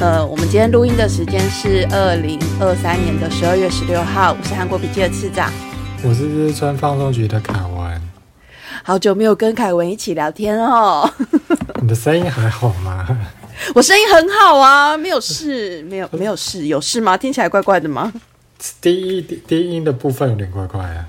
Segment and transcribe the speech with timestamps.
[0.00, 5.52] 呃，我们今天录音的时间是二零二三年的十二月十六号，我是韩国笔记的次长，
[6.02, 8.00] 我是日川放送局的凯文。
[8.82, 11.06] 好久没有跟凯文一起聊天哦，
[11.82, 13.06] 你的声音还好吗？
[13.74, 17.18] 我声音很好啊，没有事，没有没有事，有事吗？
[17.18, 18.10] 听起来怪怪的吗？
[18.80, 21.06] 低音低低音的部分有点怪怪啊。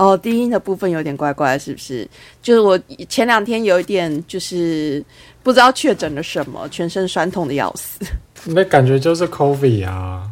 [0.00, 2.08] 哦，低音的部分有点怪怪，是不是？
[2.40, 5.04] 就是我前两天有一点，就是
[5.42, 8.00] 不知道确诊了什么，全身酸痛的要死。
[8.46, 10.30] 那感觉就是 COVID 啊。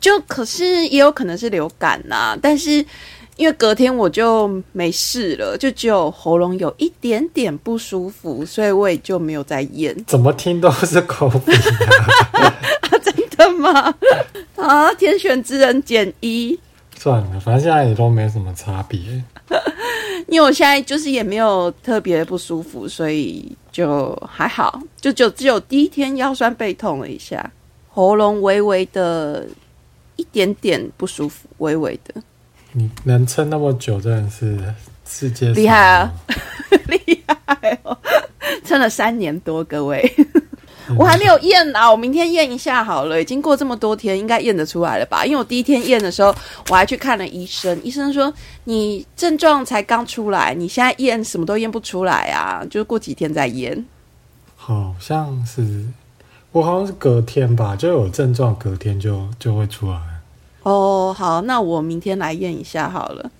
[0.00, 2.82] 就可是也有可能是流感呐，但是
[3.36, 9.94] 因为隔天我就没事了，就只有喉咙有一点点不舒服，所以我也就没有再咽。
[10.06, 11.84] 怎么听都是 COVID
[12.32, 12.54] 啊？
[13.04, 13.94] 真的吗？
[14.56, 16.58] 啊，天选之人减一。
[17.04, 18.98] 算了，反正现在也都没什么差别。
[20.26, 27.52] 因为我现在就是也没有特别不舒服，所以就还好，就就只有第一天腰酸背痛了一下，
[27.90, 29.46] 喉咙微微的
[30.16, 32.14] 一点点不舒服，微微的。
[32.72, 34.58] 你能撑那么久，真的是
[35.04, 36.10] 世界厉害啊！
[36.88, 37.94] 厉害哦，
[38.64, 40.10] 撑了三年多，各位。
[40.98, 43.20] 我还没有验啊，我明天验一下好了。
[43.20, 45.24] 已经过这么多天，应该验得出来了吧？
[45.24, 46.34] 因为我第一天验的时候，
[46.68, 48.32] 我还去看了医生，医生说
[48.64, 53.84] 你症状才刚出来，你现在验什么都验不出来啊，就是过几天再验。
[54.56, 55.84] 好像是
[56.52, 59.98] 我好像是隔天吧，就有症状，隔天就就会出来。
[60.62, 63.30] 哦，好，那我明天来验一下好了。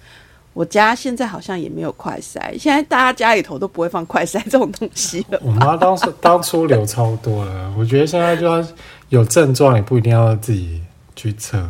[0.55, 5.39] 我家现在好像也没有快筛，现在大家家里头都不会放快筛这种东西了。
[5.45, 8.65] 我妈当时当初留超多了， 我觉得现在就要
[9.09, 10.81] 有症状也不一定要自己
[11.17, 11.69] 去测。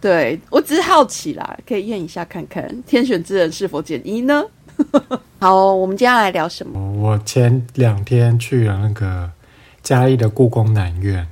[0.00, 4.44] 对我只是好奇啦，可以验一下看看天选之人是否减一呢？
[5.38, 6.92] 好，我们接下来聊什么？
[7.00, 9.30] 我前两天去了那个
[9.82, 11.26] 嘉义的故宫南院。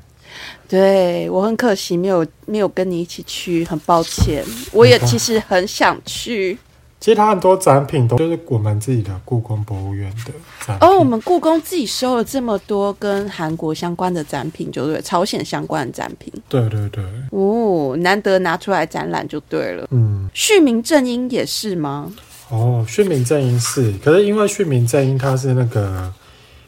[0.73, 4.43] 对我很可惜，没有没有跟你一起去，很抱歉。
[4.73, 6.57] 我也其实很想去。
[6.99, 10.33] 其实它很多展品都就是我们自己的故宫博物院的
[10.67, 10.79] 展。
[10.81, 16.33] 哦，我们故宫自己收了这么多跟韩国相关的展品，就对，朝鲜相关的展品。
[16.49, 17.05] 对对对。
[17.33, 19.87] 哦，难得拿出来展览就对了。
[19.91, 20.31] 嗯。
[20.33, 22.11] 旭明正英也是吗？
[22.49, 26.11] 哦，旭明正英是，可是因为旭明正英他是那个。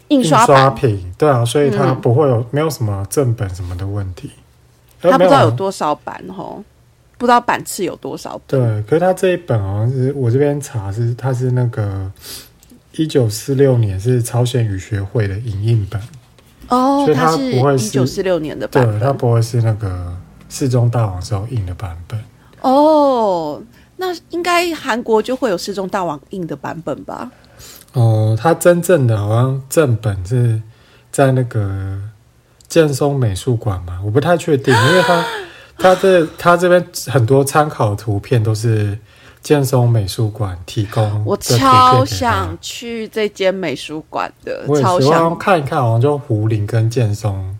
[0.08, 4.30] 印刷品，对啊，所以它不会有没有什么正本什么的问题。
[5.00, 6.64] 他不知道有多少版哦，
[7.18, 8.60] 不知道版次有多少本。
[8.60, 12.10] 对，可是他这一本好像是我这边查是，它是那个
[12.92, 16.00] 一九四六年是朝鲜语学会的影印本
[16.68, 20.16] 哦，所以它不会是一九四六年的版本，对它不会是那个
[20.48, 22.18] 世宗大王时候印的版本。
[22.62, 23.62] 哦，
[23.96, 27.30] 那应该韩国就会有世宗大王印的版本吧？
[27.94, 30.60] 哦，他真正的好像正本是
[31.10, 31.98] 在那个
[32.68, 35.24] 建松美术馆嘛，我不太确定，因为他
[35.78, 38.98] 他这他这边很多参考图片都是
[39.42, 41.24] 建松美术馆提供。
[41.24, 47.56] 我超想去这间美术馆的，超想看一看，好像就胡林跟建松。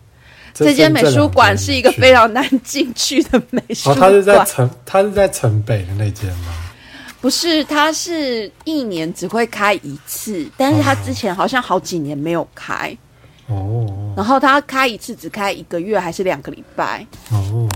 [0.53, 3.97] 这间美术馆是一个非常难进去的美术馆。
[3.97, 6.53] 哦，它是在城，他是在城北的那间吗？
[7.25, 12.95] 不是，它是一年只会开一次，但是它之前好像好几年没有开
[13.47, 14.13] 哦。
[14.15, 17.67] 然后它开一次只开一个月还是两个礼拜哦。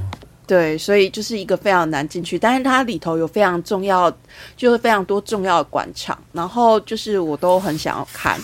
[0.45, 4.15] 对，所以就是一个非常难进去，但是它里头有非常重要，
[4.55, 8.39] 就是非常多重要的馆场，然后就是我都很想要看，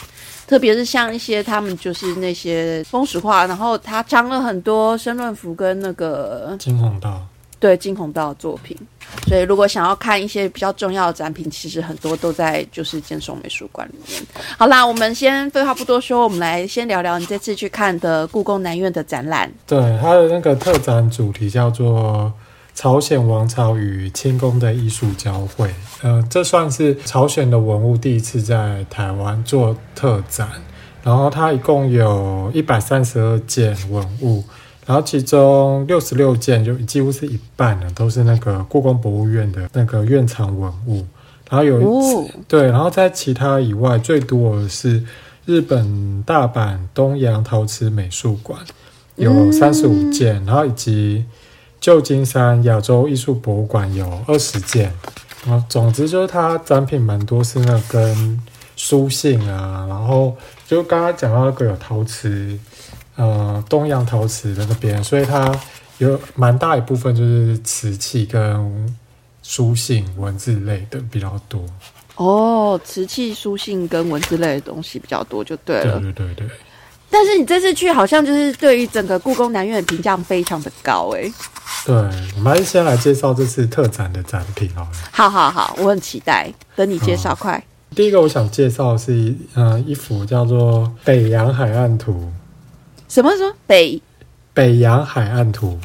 [0.47, 7.21] 特别是像一些他们就是那些风俗画，然后他藏了很多申论福跟那个金黄道。
[7.65, 8.77] 对金鸿道的作品，
[9.27, 14.21] 所以如果想要看一些比较重要的展品，其实很多都在就是建松美术馆里面。
[14.55, 19.51] 好啦，我们先废话不多说，我们来先聊聊你这次去看的故宫南院的展览。
[19.65, 22.31] 对，它的那个特展主题叫做
[22.79, 25.67] 《朝鲜王朝与清宫的艺术交汇》。
[26.03, 30.47] 呃，这算是朝鲜的文物第一次在台湾做特展，
[31.01, 34.43] 然后它一共有一百三十二件文物。
[34.85, 41.03] 然后其中六十六件就几乎是一半了，都是那个故宫博物院的那个院藏文物。
[41.49, 45.03] 然后有一次，对，然后在其他以外，最多的是
[45.45, 48.59] 日本大阪东洋陶瓷美术馆
[49.15, 51.25] 有三十五件，然后以及
[51.81, 54.93] 旧金山亚洲艺术博物馆有二十件。
[55.45, 58.39] 然后总之就是它展品蛮多，是那跟
[58.75, 60.35] 书信啊，然后
[60.67, 62.59] 就刚刚讲到那个有陶瓷。
[63.15, 65.53] 呃，东洋陶瓷的那边，所以它
[65.99, 68.95] 有蛮大一部分就是瓷器跟
[69.41, 71.63] 书信文字类的比较多。
[72.15, 75.99] 哦，瓷器、书信跟文字类的东西比较多，就对了。
[75.99, 76.47] 对对对对。
[77.09, 81.21] 但是你这次去好像就是对于整个故宫南院的评价非常的高哎。
[81.85, 81.95] 对，
[82.35, 84.89] 我们还是先来介绍这次特展的展品好了。
[85.11, 87.63] 好好好，我很期待，等你介绍快。
[87.95, 92.11] 第一个我想介绍是一呃一幅叫做《北洋海岸图》。
[93.15, 94.01] 什么说北
[94.53, 95.79] 北洋海岸图？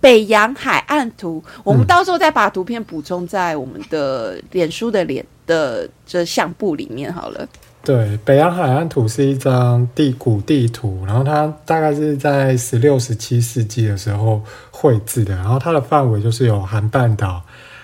[0.00, 7.46] 北洋海岸图，我们到时候再把图片补充在我们的脸书的脸的这相簿里面好了。
[7.84, 14.42] 对，北洋海岸图是一张地古地图，然后它大概是在十六、十七世纪的时候
[14.72, 17.40] 绘制的，然后它的范围就是有韩半岛，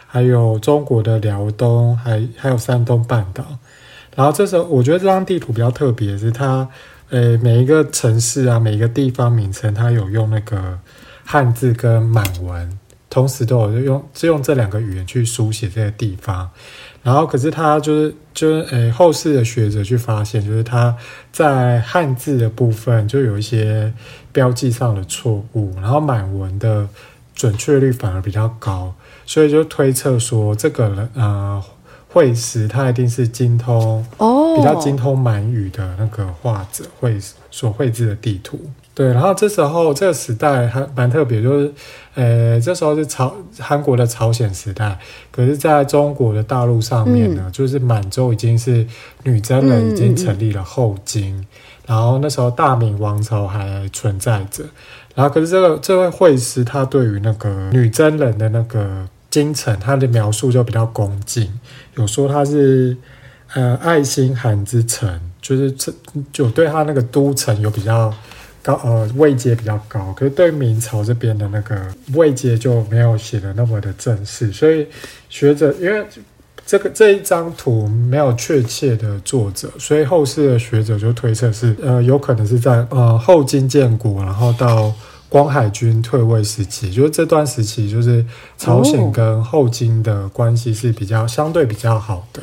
[0.08, 3.44] 还有中国的辽东，还还有山东半岛。
[4.16, 6.68] 然后这时候，我觉得这张地图比较特别，是它，
[7.10, 10.78] 呃，每一个城市啊，每一个地方名称，它有用那个
[11.24, 12.78] 汉字跟满文，
[13.08, 16.48] 同时都有用，是用这两个语言去书写这个地方。
[17.02, 20.94] 然后，可是他就是就是诶，后世的学者去发现，就是他
[21.32, 23.92] 在汉字的部分就有一些
[24.32, 26.86] 标记上的错误，然后满文的
[27.34, 31.64] 准确率反而比较高，所以就推测说，这个人呃
[32.12, 37.16] 绘师他一定是精通哦，比较精通满语的那个画者绘
[37.50, 38.58] 所绘制的地图。
[38.92, 41.72] 对，然后这时候这个时代还蛮特别，就是，
[42.16, 44.98] 呃，这时候是朝韩国的朝鲜时代，
[45.30, 48.84] 可是在中国的大陆上面呢，就是满洲已经是
[49.22, 51.46] 女真人已经成立了后金，
[51.86, 54.64] 然后那时候大明王朝还存在着，
[55.14, 61.50] 然后可是这个这位惠师他对于那个女真人的那个京城，他的描述就比较恭敬，
[61.94, 62.96] 有说他是
[63.54, 65.92] 呃爱心韩之城，就是这
[66.32, 68.12] 就对他那个都城有比较。
[68.62, 71.80] 高呃位阶比较高，可是对明朝这边的那个
[72.12, 74.86] 位阶就没有写的那么的正式，所以
[75.30, 76.04] 学者因为
[76.66, 84.92] 这个这一张图没有确切的作者，所以后世的学者就推测是呃有可能是在呃后金建国，然后到
[85.30, 88.22] 光海军退位时期，就是这段时期就是
[88.58, 92.42] 朝鲜跟后金的关系是比较相对比较好的，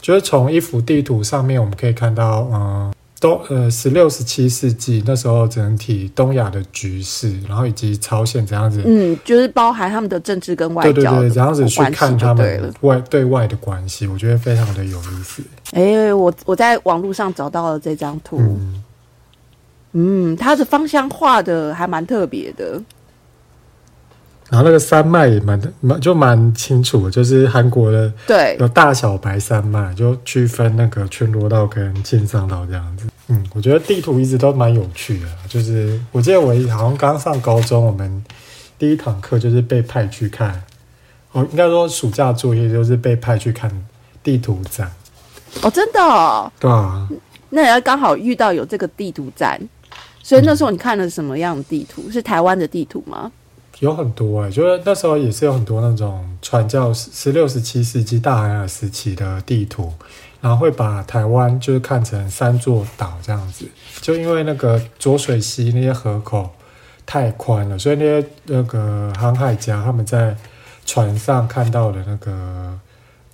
[0.00, 2.90] 就是从一幅地图上面我们可以看到嗯。
[3.20, 15.42] 东呃，十六、十七世纪那时候，整体东亚的局势，然后以及朝鲜怎样子，嗯，就是包含他们的政治跟外交，对对对，怎样子去看他们外对外的关系，我觉得非常的有意思。
[15.72, 18.82] 哎，我我在网络上找到了这张图，嗯，
[20.36, 22.80] 它的方向画的还蛮特别的。
[24.48, 33.06] 然后那个山脉也蛮蛮就蛮清楚的，就是韩国的对有大小白山脉，就区分那个全罗道跟庆尚道这样子。
[33.28, 35.26] 嗯，我觉得地图一直都蛮有趣的。
[35.48, 38.24] 就是我记得我好像刚上高中，我们
[38.76, 40.60] 第一堂课就是被派去看，
[41.30, 43.70] 哦，应该说暑假作业就是被派去看
[44.24, 44.90] 地图展。
[45.62, 46.00] 哦，真的？
[46.00, 47.08] 哦对啊。
[47.50, 49.60] 那要刚好遇到有这个地图展，
[50.30, 52.08] 所以那时候你看了什么样的地图？
[52.08, 53.32] 是台湾的地图吗？
[53.80, 59.92] 有很多哎，就是那时候也是有很多那种传教十六、十七世纪大航海时期的地图，
[60.40, 63.64] 然后会把台湾就是看成三座岛这样子，
[64.00, 66.48] 就因为那个浊水溪那些河口
[67.04, 70.36] 太宽了，所以那些那个航海家他们在
[70.86, 72.78] 船上看到的那个，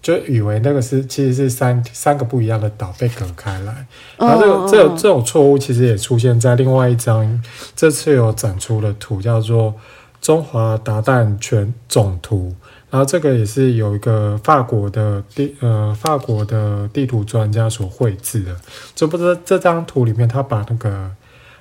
[0.06, 3.86] 就以为那个是其实是三三个不一样的岛被隔开来，
[4.16, 7.42] 然后这个这这种错误其实也出现在另外一张
[7.75, 9.75] 这次有展出的图，叫做。
[10.18, 12.52] 中华达旦全总图，
[12.90, 18.56] 然后这个也是有一个法国的地呃法国的地图专家所绘制的。
[18.96, 21.08] 这不是这张图里面，他把那个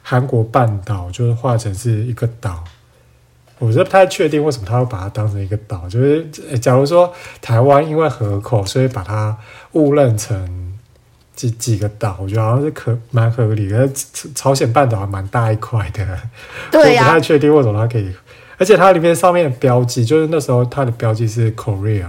[0.01, 2.63] 韩国半岛就是画成是一个岛，
[3.59, 5.87] 我是不太确定为什么他会把它当成一个岛。
[5.89, 6.25] 就是
[6.59, 9.37] 假如说台湾因为河口，所以把它
[9.73, 10.73] 误认成
[11.35, 13.89] 几几个岛，我觉得好像是可蛮合理的。
[14.33, 16.05] 朝鲜半岛还蛮大一块的，
[16.71, 18.13] 对呀，不太确定为什么它可以。
[18.57, 22.07] 而且它里面上面的标记，就是那时候它的标记是 Korea，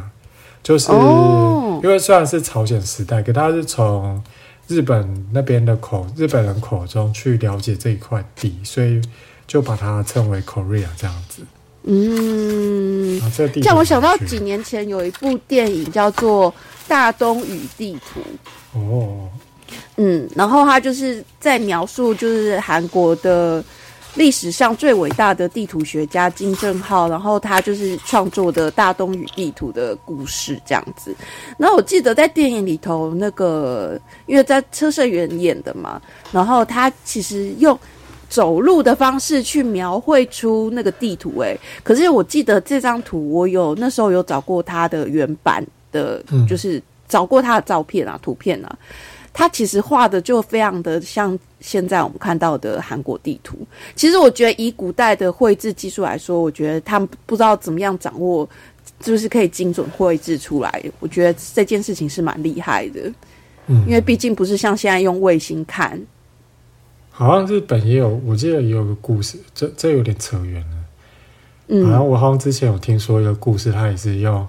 [0.63, 4.23] 就是因为虽然是朝鲜时代，可它是从
[4.69, 9.03] 日本那边的口日本人口中去了解这一块地，所以
[9.47, 11.43] 就把它称为 Korea 这样子。
[11.85, 16.51] 嗯，这地像我想到几年前有一部电影叫做
[16.89, 18.21] 《大东与地图》
[18.81, 19.29] 哦，
[19.97, 23.65] 嗯，然后他就是在描述就是韩国的。
[24.15, 31.15] 历史上最伟大的地图学家金正浩，然后他就是创作的大东与地图的故事这样子。
[31.59, 36.01] 然后我记得在电影里头，那个因为在车社员演的嘛，
[36.33, 37.79] 然后他其实用
[38.29, 41.41] 走路的方式去描绘出那个地图。
[41.41, 48.79] 诶，可是我记得这张图，我有那时候有找过他的原版的，就是找过他的照片啊、图片啊。
[49.33, 53.59] 他其实画的就非常的像现在我们看到的韩国地图。
[53.95, 58.49] 其实我觉得以古代的绘制技术来说，我觉得他们不知道怎么样掌握，
[58.99, 60.83] 就是可以精准绘制出来。
[61.01, 63.13] 我觉得这件事情是蛮厉害的，
[63.67, 66.01] 嗯，因为毕竟不是像现在用卫星看。
[67.17, 70.77] 好像日本也有，我记得也有个故事，这这有点扯远了。
[71.69, 74.47] 嗯，好像我好像之前有听说一个故事，他也是用。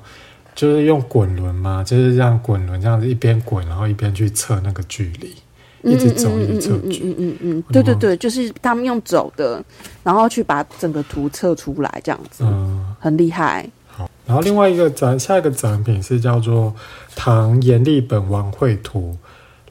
[0.57, 5.35] 就是用滚轮嘛，就是让滚轮这样子一边滚，然后一边去测那个距离，
[5.83, 7.03] 一直走一直测距。
[7.03, 9.63] 嗯嗯嗯，对对对，就是他们用走的，
[10.01, 13.69] 然后去把整个图测出来，这样子，嗯，很厉害。
[13.85, 16.75] 好，然后另外一个展，下一个展品是叫做
[17.15, 19.15] 唐阎立本王绘图，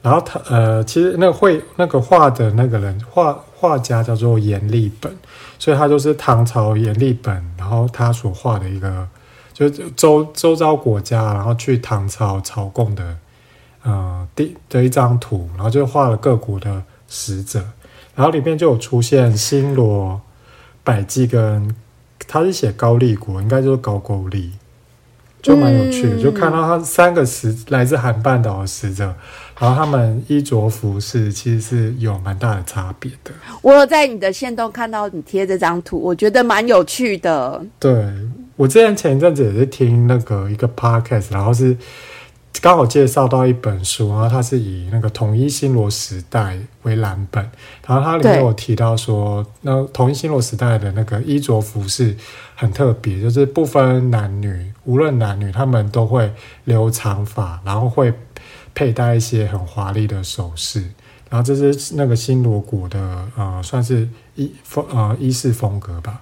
[0.07, 5.13] 然后他呃，其实那个绘那个画的那个人画画家叫做阎立本，
[5.59, 9.07] 所以他就是唐朝阎立本，然后他所画的一个。
[9.53, 13.17] 就周周遭国家，然后去唐朝朝贡的，
[13.81, 17.63] 呃，第的一张图，然后就画了各国的使者，
[18.13, 20.21] 然后里面就有出现新罗、
[20.83, 21.75] 百济跟，
[22.27, 24.51] 他是写高丽国，应该就是高句丽，
[25.41, 29.15] 就蛮有趣的，就看到他三个使来自韩半岛的使者，
[29.59, 33.31] 然后他们衣着服饰其实是有蛮大的差别的。
[33.61, 37.63] 我有在你的线都看到你贴这张图，我觉得蛮有趣的。
[37.79, 38.05] 对。
[38.55, 41.77] 我之前前一阵子也是听那个一个 podcast，然后是
[42.59, 47.47] 刚好介绍到一本书，然后它是以那个统一新罗时代为蓝本，
[47.85, 52.17] 然后它里面有提到说，那统一新罗时代的那个衣着服饰
[52.55, 56.33] 很特别，就是不分男女，无论男女，他们都会
[56.63, 58.11] 留长发，然后会
[58.77, 60.83] 佩戴一些很华丽的首饰，
[61.31, 62.99] 然后这是那个新罗国的
[63.35, 66.21] 呃，算是衣风呃衣饰风格吧。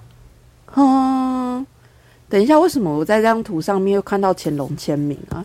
[0.74, 1.66] 嗯。
[2.30, 5.44] 等一下，为什么我在这张图上面又看到乾隆签名啊？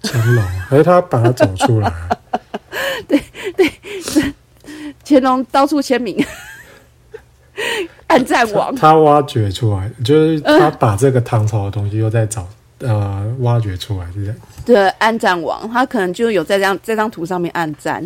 [0.00, 1.92] 乾隆，而他把它走出来。
[3.08, 3.20] 对
[3.56, 3.68] 对，
[5.04, 6.24] 乾隆到处签名，
[8.06, 8.72] 暗战王。
[8.76, 12.48] 他挖掘出来，就是他把这个唐朝的东西又在找呃
[13.40, 14.36] 挖掘出来，是这样。
[14.64, 18.02] 对，暗战王，他可能就有在这样这张图上面暗战。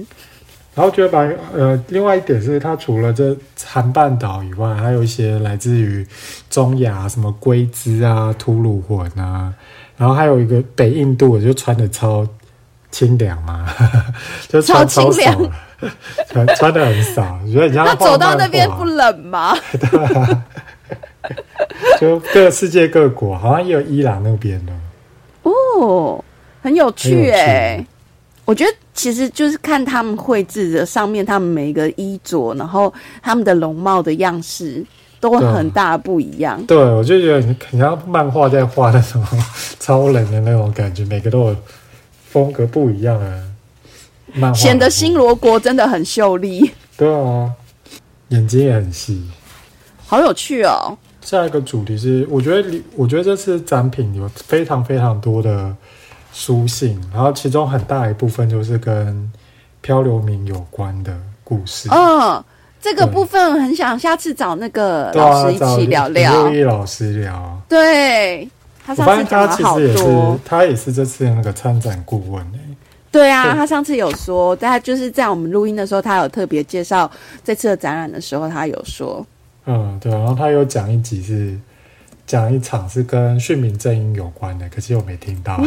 [0.75, 1.20] 然后觉得把
[1.52, 6.06] 呃，另外一点是，它除了这韩半岛以外，还有一些来自于
[6.48, 9.52] 中亚，什么龟兹啊、吐鲁浑啊，
[9.96, 12.25] 然后还有一个北印度，我就穿的超
[12.92, 13.66] 清凉嘛，
[14.48, 15.50] 就穿超少，
[16.30, 19.56] 穿穿的很少，觉得人家他走到那边不冷吗？
[19.72, 19.88] 对
[22.00, 24.73] 就各世界各国，好像也有伊朗那边的
[25.42, 26.25] 哦，
[26.62, 27.85] 很有趣哎。
[28.45, 34.83] 我觉得其实就是看他们绘制的上面，他们每一个衣着，然后他们的容貌的样式
[35.21, 36.64] 都很大不一样。
[36.64, 39.23] 对，我就觉得你很像漫画在画那种
[39.78, 41.57] 超人的那种感觉，每个都有
[42.30, 43.42] 风格不一样啊。
[44.33, 46.71] 漫显得新罗国真的很秀丽。
[46.97, 47.52] 对啊，
[48.28, 49.23] 眼睛也很细，
[50.09, 50.99] 好有趣哦。
[51.21, 55.77] 下一个主题是，我觉得，我觉得这次展品有非常非常多的。
[56.31, 59.33] 书信，然后其中很大一部分就是跟
[59.81, 61.12] 漂流民有关的
[61.43, 61.88] 故事。
[61.91, 62.45] 嗯，
[62.81, 66.45] 这个部分很想下次找那个老师一起聊聊。
[66.45, 68.49] 陆毅老师聊，对
[68.85, 72.61] 他上次讲了好多，他也是这次的那个参展顾问诶。
[73.11, 77.11] 对啊，他上次有说，他就是在我们录音的时候，他有特别介绍
[77.43, 79.27] 这次的展览的时候，他有说，
[79.68, 81.56] 嗯，对，然后他有讲一集是。
[82.26, 85.58] 讲一场是跟训民正音有关的，可惜我没听到。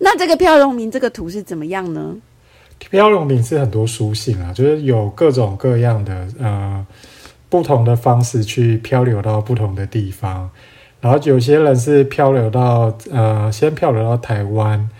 [0.00, 2.16] 那这个飘荣民这个图是怎么样呢？
[2.80, 6.84] 飘荣民是很多书信啊，就是有各种各样的呃
[7.48, 10.50] 不同的方式去漂流到不同的地方，
[11.00, 14.90] 然后有些人是漂流到呃先漂流到台湾。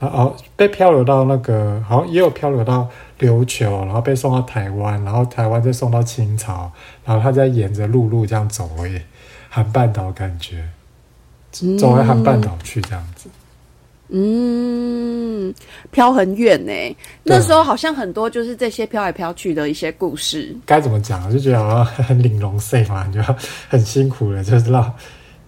[0.00, 2.88] 然后被漂流到那个，好像也有漂流到
[3.20, 6.72] 琉球，然后被送到台湾，然后台湾再送到清朝，
[7.04, 9.00] 然后他再沿着陆路这样走回
[9.48, 10.66] 韩半岛，感觉
[11.78, 13.28] 走回韩半岛去这样子。
[14.08, 15.54] 嗯，
[15.92, 16.96] 飘很远呢。
[17.22, 20.56] 那时候好像很多就是这些飘来飘去的一些故事。
[20.66, 21.30] 该怎么讲？
[21.32, 23.22] 就觉得好像很领龙岁嘛，就
[23.68, 24.92] 很辛苦了，就是让。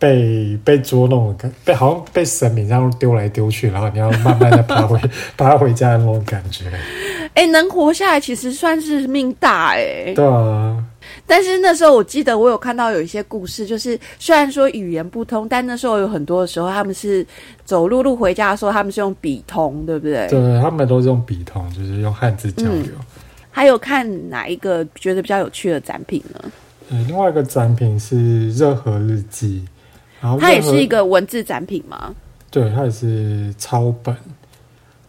[0.03, 1.33] 被被捉弄，
[1.65, 5.01] 被好像被神明这样丢来丢去，然后你要慢慢的爬回
[5.39, 6.65] 爬回家的那种感觉。
[7.35, 10.13] 哎，能活下来其实算是命大哎。
[10.13, 10.85] 对啊。
[11.25, 17.25] 但是那时候我记得我有看到有一些故事，就是虽然说语言不通，但那时候有很多的时候他们是
[17.65, 20.27] 走路路回家的时候，他们是用笔通，对不对？
[20.29, 22.87] 对，他们都是用笔通，就是用汉字交流。
[23.53, 26.41] 还有看哪一个觉得比较有趣的展品呢？
[26.91, 29.65] 呃，另外一个展品是热河日记。
[30.41, 32.15] 它也是一个文字展品吗？
[32.51, 34.17] 对，它也是抄本。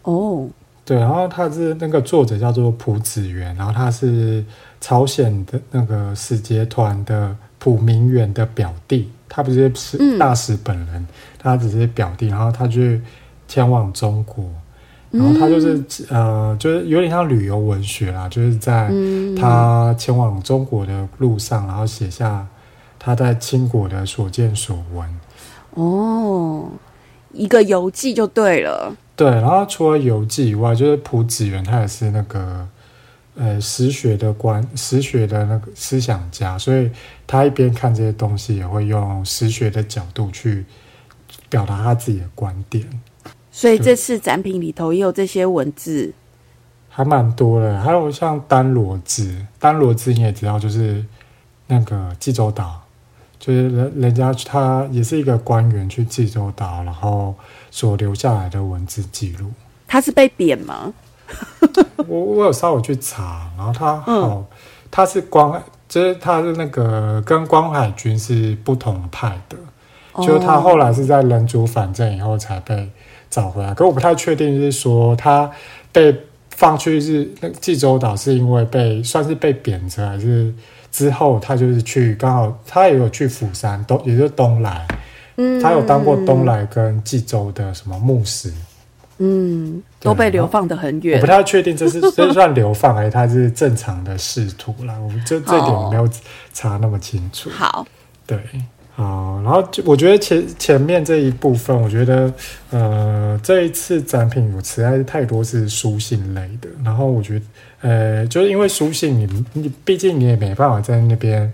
[0.04, 0.48] 哦，
[0.84, 4.44] 对，然后它是那个作者叫做朴子元，然后他是
[4.82, 11.08] 朝鲜的那个使节团的朴明远的表弟，他不是是大使本人，
[11.40, 13.02] 他只是表弟，然后他去
[13.48, 14.44] 前往中国，
[15.12, 18.92] 然后他就是呃，就是有点像旅游文学啦，就是在
[19.38, 22.46] 他前往中国的路上，然后写下
[23.04, 25.20] 他在清国的所见所闻。
[25.72, 26.70] 哦，
[27.34, 28.96] 一个游记就对了。
[29.16, 32.66] 对，然后除了游记以外，就是朴子元，他也是那个
[33.36, 36.90] 呃实学的观实学的那个思想家，所以
[37.28, 40.66] 他一边看这些东西，也会用实学的角度去
[41.50, 42.88] 表达他自己的观点。
[43.52, 46.14] 所以这次展品里头也有这些文字，
[46.90, 47.80] 还蛮多的。
[47.82, 51.06] 还有像丹罗字，丹罗字你也知道，就是
[51.68, 52.83] 那个济州岛。
[53.46, 57.36] 就是人人家他也是一个官员去济州岛，然后
[57.70, 59.52] 所留下来的文字记录。
[59.86, 60.94] 他是被贬吗？
[62.08, 64.46] 我我有稍微去查，然后他哦，
[64.90, 69.58] 他是光，就是他是那个跟光海军是不同派的，
[70.26, 72.90] 就是他后来是在人族反正以后才被
[73.30, 73.74] 找回来。
[73.74, 75.52] 可我不太确定是说他
[75.92, 76.18] 被
[76.52, 80.54] 放去是那济州岛是因为被算是被贬谪还是？
[80.94, 84.88] 之后，他就是去刚好，他也有去釜山，东也就是东来，
[85.38, 88.54] 嗯，他有当过东来跟济州的什么牧师，
[89.18, 91.20] 嗯，都被流放的很远。
[91.20, 96.08] 我不太确定这是 这算流放还是他是正常的仕途啦，我们这这点我没有
[96.54, 97.50] 查那么清楚。
[97.50, 97.86] 好，
[98.28, 98.38] 对。
[98.96, 102.32] 好，然后就我觉得前前面这一部分，我觉得
[102.70, 107.46] 呃这一次展品我实在是太多是书信类的，然后我觉得
[107.84, 111.52] 呃就是因为书信你你毕竟你也没办法在那边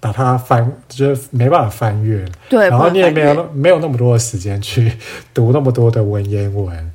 [0.00, 4.92] 把它翻，就是没办法翻阅，对，然后你也没有没有那么多的时间去
[5.32, 6.92] 读那么多的文言文，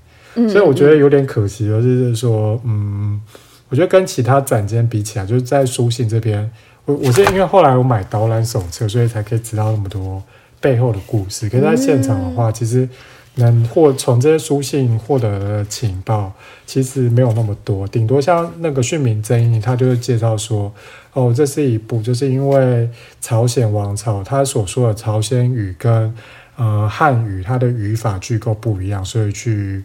[0.50, 3.22] 所以我觉得有点可惜，就是说嗯，
[3.70, 6.52] 我觉得跟其他展间比起来，就是在书信这边。
[6.86, 10.22] 我我是因为后来我买导览手册，所以才可以知道那么多
[10.60, 11.48] 背后的故事。
[11.48, 12.90] 可是在现场的话，其实
[13.36, 16.34] 能获从这些书信获得的情报，
[16.66, 17.88] 其实没有那么多。
[17.88, 20.72] 顶多像那个训民真义，他就是介绍说，
[21.14, 22.90] 哦，这是一部，就是因为
[23.20, 26.14] 朝鲜王朝他所说的朝鲜语跟
[26.56, 29.84] 呃汉语它的语法句构不一样，所以去。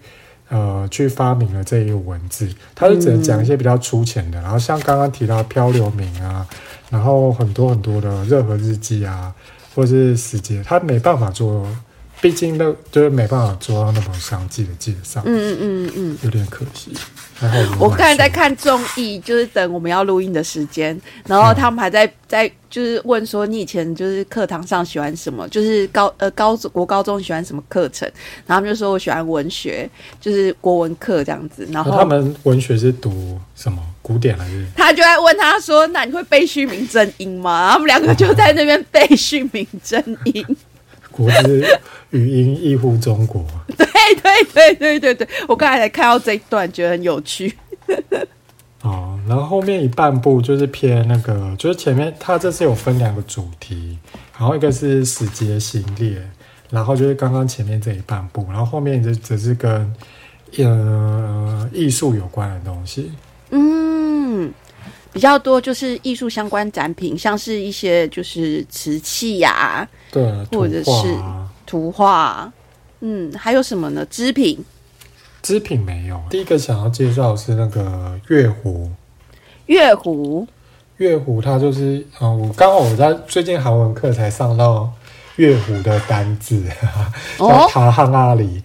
[0.48, 4.40] 呃，去发明了这一个文字，他就只能讲一些比较粗浅的。
[4.40, 6.46] 然后像刚刚提到漂流名啊，
[6.88, 9.34] 然后很多很多的任何日记啊，
[9.74, 11.66] 或者是时节，他没办法做，
[12.20, 15.22] 毕竟那就是没办法做到那么详细的介绍。
[15.24, 16.92] 嗯嗯嗯嗯，有点可惜。
[17.78, 28.10] 我刚才在看综艺，就是等我们要录音的时间，然后他们还在在就是问说你以前就是课堂上喜欢什么，就是高呃高国高中喜欢什么课程，
[28.46, 31.68] 然后他们就说我喜欢文学，就是国文课这样子。
[31.70, 34.66] 然后他们文学是读什么古典还是？
[34.74, 40.56] 他就在问他说：“那你会背虚名正音吗？”他们两个就在那边背虚名正音。
[41.16, 41.66] 国之
[42.10, 43.44] 语音亦乎中国。
[43.76, 43.86] 对
[44.22, 47.52] 对对对对对，我刚才才看到这一段，觉得很有趣。
[48.82, 53.98] 哦，然后后面一半部就是偏那个，就是前面它这次有分两个主题，
[54.38, 56.22] 然后一个是史节行列，
[56.70, 59.92] 然后就是刚刚前面这一半部，然后后面就只是跟
[60.58, 63.10] 呃艺术有关的东西。
[63.50, 63.95] 嗯。
[65.16, 71.16] 比较多就是艺术相关展品，像是一些就是瓷器呀，对，或者是
[71.64, 72.52] 图画，
[73.00, 74.06] 嗯，还有什么呢？
[74.10, 74.62] 织品，
[75.40, 76.20] 织品没有。
[76.28, 78.90] 第一个想要介绍是那个月湖，
[79.64, 80.46] 月湖，
[80.98, 84.92] 月湖，它就是嗯，我刚好我在最近韩文课才上到
[85.36, 86.62] 月湖的单字，
[87.38, 88.62] 叫塔汉阿里，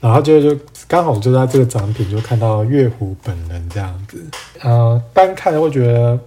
[0.00, 0.58] 然后就就。
[0.88, 4.22] 刚好就在这个展品就看到月湖本人这样子，
[4.60, 6.18] 呃，单看会觉得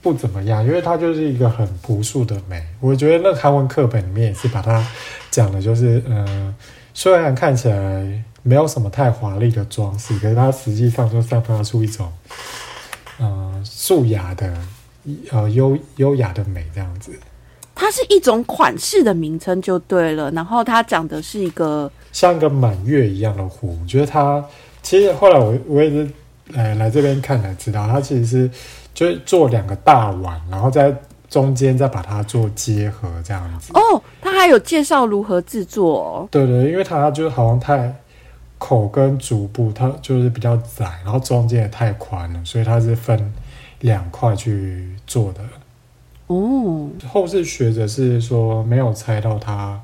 [0.00, 2.64] 不怎么样，因为它就是一个很朴素的美。
[2.80, 4.86] 我觉得那韩文课本里面也是把它
[5.30, 6.54] 讲的，就是呃，
[6.94, 12.12] 虽然看起来没有什么太华丽的装饰，可是它实际上就散发出一种
[13.18, 14.56] 呃素雅的
[15.30, 17.12] 呃优优雅的美这样子。
[17.74, 21.90] 它是一种款式的名称就对了，然后它讲的是一个。
[22.12, 24.44] 像个满月一样的壶，我觉得它
[24.82, 26.08] 其实后来我我也是
[26.48, 28.50] 来来这边看才知道，它其实是
[28.92, 30.94] 就是做两个大碗，然后在
[31.30, 33.72] 中间再把它做结合这样子。
[33.72, 36.02] 哦，它还有介绍如何制作。
[36.02, 37.94] 哦对对，因为它就好像太
[38.58, 43.32] 口跟足部它就是比较窄，然后中间也太宽了，所以它是分
[43.80, 45.40] 两块去做的。
[46.26, 49.80] 哦，后世学者是说没有猜到它，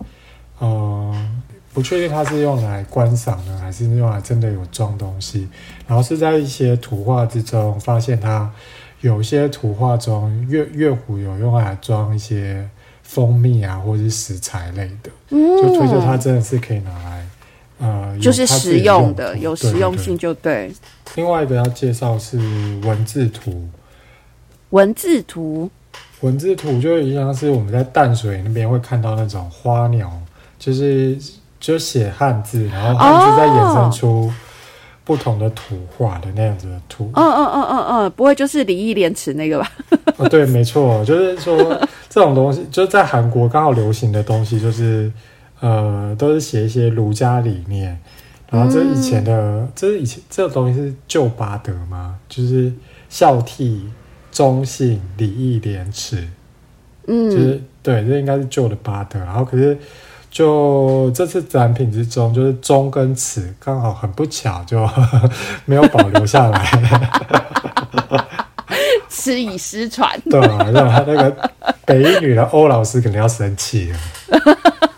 [0.59, 1.29] 呃。
[1.70, 5.46] 不确定它是用来观赏呢，还是用来真的有装东西。
[5.87, 8.51] 然后是在一些图画之中发现它
[9.01, 12.68] 有些图画中月月湖有用来装一些
[13.05, 17.27] 蜂蜜啊，或者是食材类的，嗯就推测它真的是可以拿来
[17.79, 20.72] 呃，就是实用的，有实用性就对。
[21.14, 22.38] 另外一个要介绍是
[22.83, 23.68] 文字图，
[24.70, 25.70] 文字图。
[26.21, 30.11] 文字图就一样，是我们在淡水那边会看到那种花鸟，
[30.59, 31.17] 就是
[31.61, 34.31] 就写汉字，然后汉字再衍生出
[35.05, 37.11] 不同的图画的那样子的图。
[37.15, 39.71] 嗯嗯嗯嗯嗯，不会就是礼义廉耻那个吧？
[40.19, 41.57] 哦，对，没错，就是说
[42.09, 45.13] 这种东西，就是在韩国刚好流行的东西，就是
[45.61, 47.97] 呃，都是写一些儒家理念。
[48.51, 52.17] 然后这以前的，这是以前这个东西是旧八德吗？
[52.29, 52.73] 就是
[53.09, 53.83] 孝悌。
[54.38, 56.29] 忠信、礼义、廉耻，
[57.09, 59.18] 嗯，就是对，这应该是旧的巴德。
[59.18, 59.77] 然后可是，
[60.31, 64.88] 就这次展品之中，就是中跟耻刚好很不巧，就
[65.66, 67.11] 没有保留下来。
[69.11, 71.51] 耻已失传，对啊，让他那个
[71.85, 73.98] 北一女的欧老师肯定要生气了。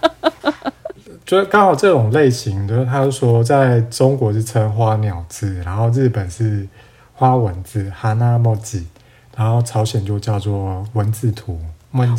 [1.24, 6.68] 就是刚好这种类型就是，他说在中国是称花鸟字，然后日本是
[7.14, 8.86] 花文字，哈纳莫吉。
[9.36, 11.58] 然后朝鲜就叫做文字图。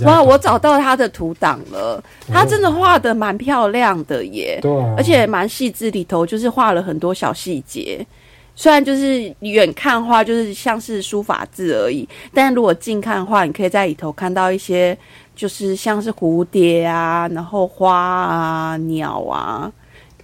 [0.03, 8.05] 哇，我找到他的图档了，他真的画的蛮漂亮的耶，对，而且蛮细致，里头就是画了很多小细节。
[8.53, 14.95] 虽然就是远看画就是像是书法字而已，但如果近看画，你可以在里头看到一些
[15.33, 19.71] 就是像是蝴蝶啊，然后花啊、鸟啊。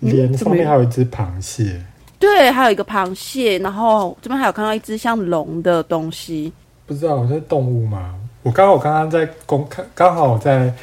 [0.01, 1.81] 连上面还有一只螃蟹，
[2.19, 6.51] 对，还有一个螃蟹，然后这边还有看到一只像龙的东西。
[6.87, 8.15] 不知道我是动物吗？
[8.43, 10.73] 我刚好刚刚在公看，刚好我在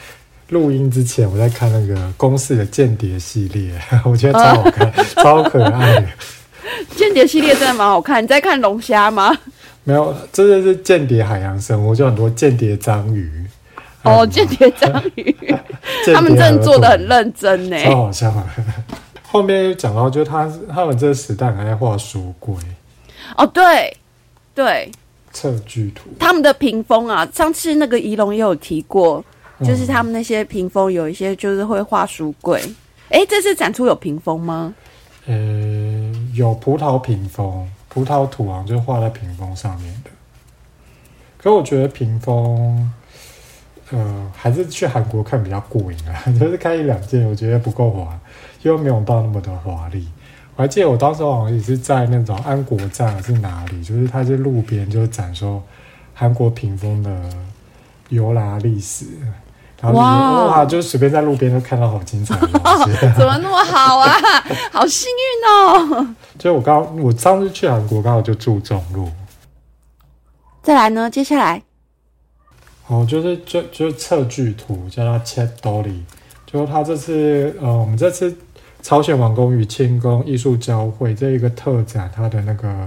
[0.51, 3.73] 录音之前，我在看那个公式的间谍系列，
[4.05, 6.05] 我觉得超好看， 超可爱。
[6.95, 8.23] 间谍系列真的蛮好看。
[8.23, 9.35] 你在看龙虾吗？
[9.85, 13.47] 没有，这就是间谍海洋生物，就很多间谍章鱼。
[14.03, 15.35] 哦，间谍章鱼，
[16.15, 18.31] 他们真的做的很认真呢，超好笑。
[19.23, 22.55] 后面又讲到，就他他们这个时代还在画书柜。
[23.39, 23.97] 哦，对
[24.55, 24.93] 对。
[25.35, 29.23] 测距图，他们的屏风啊，上次那个仪龙也有提过，
[29.61, 32.63] 就是他们那些屏风有一些就是会画书柜。
[33.11, 34.75] 哎，这次展出有屏风吗？
[35.27, 35.35] 呃，
[36.35, 40.11] 有葡萄屏风，葡萄图啊，就画在屏风上面的。
[41.37, 42.93] 可我觉得屏风，
[43.91, 48.19] 呃，还是去韩国看比较过瘾啊， 就是看一两件，我觉得不够华，
[48.63, 50.07] 又没有到那么的华丽。
[50.57, 55.61] 我还记得我当时好像也是在那种安国站还是哪里，就是它是路边就展说
[56.15, 57.11] 韩国屏风的
[58.09, 59.05] 由来历史，
[59.81, 64.09] 然后哇，就随便在路边就看到好精彩的东西， 怎么那么好啊？
[64.71, 66.15] 好幸运哦！
[66.39, 69.11] 就我刚我上次去韩国刚好就住中路，
[70.63, 71.11] 再来呢？
[71.11, 71.61] 接下来
[72.87, 76.03] 哦，就是就就是测距图叫它 Chat Dolly，
[76.47, 78.37] 就是他这次呃，我们这次。
[78.85, 82.87] 朝鲜王宫与清宫艺术交汇这一个特展，它的那个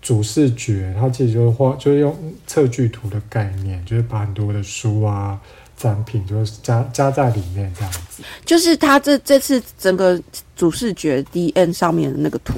[0.00, 5.38] 主视觉，它其实就是画，就是用测距图的概念，就是把很多的书啊、
[5.76, 8.22] 展品，就是加加在里面这样子。
[8.46, 10.18] 就是它这这次整个
[10.56, 12.54] 主视觉 D N 上面的那个图，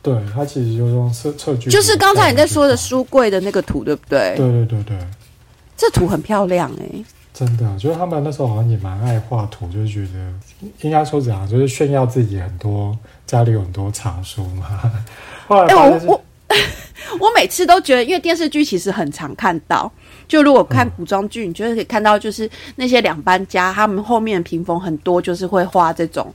[0.00, 4.36] 对，它其实就用测测距，就是刚才你在说的书柜的那个图，对不对？
[4.36, 4.98] 对对对对，
[5.76, 7.04] 这图很漂亮哎。
[7.34, 10.32] 真的，就是他们那时候好像也蛮爱画图，就是觉得
[10.82, 14.80] 应该说怎样，就是炫耀自己很多家里有很多藏书嘛。
[15.48, 16.24] 哎，我我
[17.18, 19.90] 我每次都觉得，因为电视剧其实很常看到，
[20.28, 26.32] 就如果看古装剧，你就会可以看到，就是那些两班家他们后面屏风很多，就是会画这种，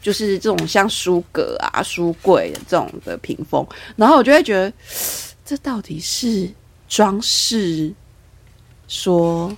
[0.00, 4.72] 就是这种像书阁啊、书柜这种的屏风，然后我就会觉得，
[5.44, 6.50] 这到底是
[6.88, 7.92] 装饰
[8.88, 9.54] 说。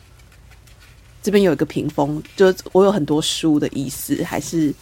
[1.23, 4.73] 这边有一个屏风，就我有很多书的意思，还是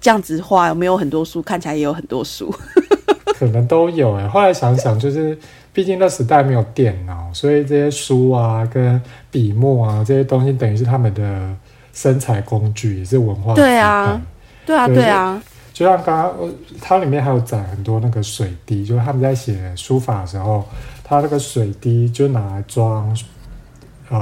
[0.00, 0.68] 这样子画？
[0.68, 1.42] 有没有很多书？
[1.42, 2.54] 看起来也有很多书，
[3.34, 4.28] 可能都有哎。
[4.28, 5.36] 后来想想，就是
[5.72, 11.52] 毕竟那时代没有电脑，所以这些书啊、跟笔墨啊这些东西，等于是他们的
[11.92, 13.54] 生财工具，也是文化。
[13.54, 14.20] 对啊，
[14.64, 15.42] 对啊，对啊。
[15.72, 20.64] 就像刚刚，它里面还有展很多那个水滴，就是他们在写书法的时候，
[21.02, 23.16] 它那个水滴就拿来装。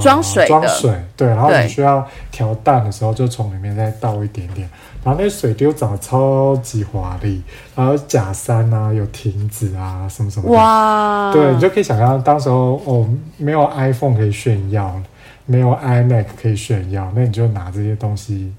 [0.03, 4.69] 装水装水，对，然后你需要调淡的时候，就从里面再倒一点点，
[5.03, 7.43] 然后那水滴长得超级华丽，
[7.75, 15.01] 然后假山啊，有亭子啊，什么什么，哇，对你就可以想象，当时候哦，没有 iPhone 可以炫耀，
[15.47, 18.53] 没有 iMac 可以炫耀，那你就拿这些东西，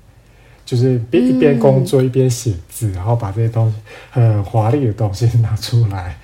[0.65, 3.77] 就是边一边工作一边写字，然后把这些东西
[4.09, 6.17] 很华丽的东西拿出来。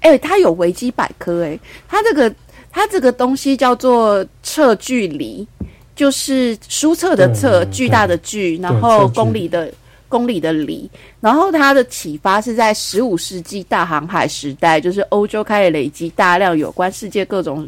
[0.00, 2.32] 哎，它有维基百科，哎，它这个
[2.74, 5.46] 它这个东西叫做测距离，
[5.94, 9.72] 就是书册的册，巨大的距，然后公里的
[10.08, 17.66] 公里的里，然后它的启发是在十五世纪大航海时代，就是欧洲开始累积大量有关世界各种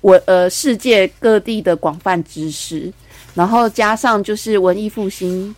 [0.00, 2.90] 文呃世界各地的广泛知识。
[3.34, 5.54] 然后加上就是文艺复兴，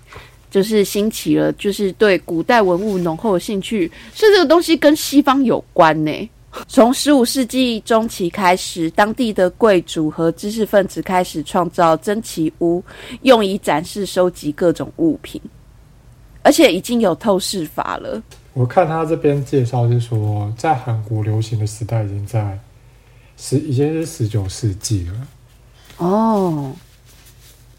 [0.51, 6.31] 就是兴起了，就是对古代文物浓厚的兴趣，所以这个东西跟西方有关呢。
[6.67, 12.83] 从十五世纪中期开始，当地的贵族和知识分子开始创造珍奇屋，
[13.23, 15.41] 用以展示、收集各种物品，
[16.43, 18.23] 而且已经有透视法了。
[18.55, 22.59] 我看他这边介绍是说，在韩国流行的时代已经在
[23.37, 25.27] 十，已经是十九世纪了。
[25.99, 26.73] 哦。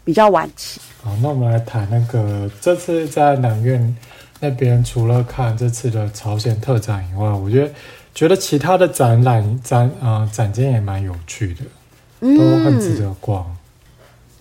[0.02, 0.80] 比较晚期。
[1.04, 3.96] 好，那我们来谈那个这次在南苑
[4.40, 7.72] 那边，除了看这次的朝鲜特展以外，我觉得
[8.14, 11.64] 觉得其他的展览展啊展间也蛮有趣的，
[12.20, 13.56] 都很值得逛。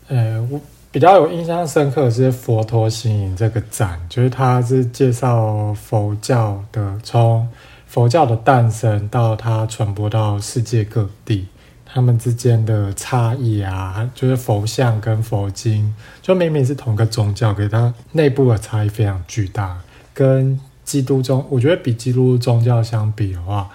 [0.07, 0.59] 呃，我
[0.91, 7.47] 比较有印象深刻的是佛陀行影这个展，就是它是介绍佛教的，从
[7.87, 11.47] 佛教的诞生到它传播到世界各地。
[11.91, 19.75] 他们之间的差异啊，就是佛像跟佛经，就明明是同个宗教，可是它内部的差异非常巨大。
[20.13, 23.69] 跟基督宗，我觉得比基督宗教相比的话，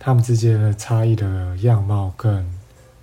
[0.00, 2.44] 他们之间的差异的样貌更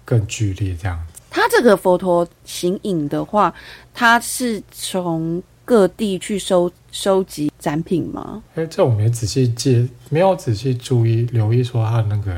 [0.03, 0.75] 更剧烈。
[0.75, 3.53] 这样子，他这个佛陀形影的话，
[3.93, 8.43] 他是从各地去收收集展品吗？
[8.55, 12.37] 哎，这我没仔细记，没有仔细注意留意说他那个。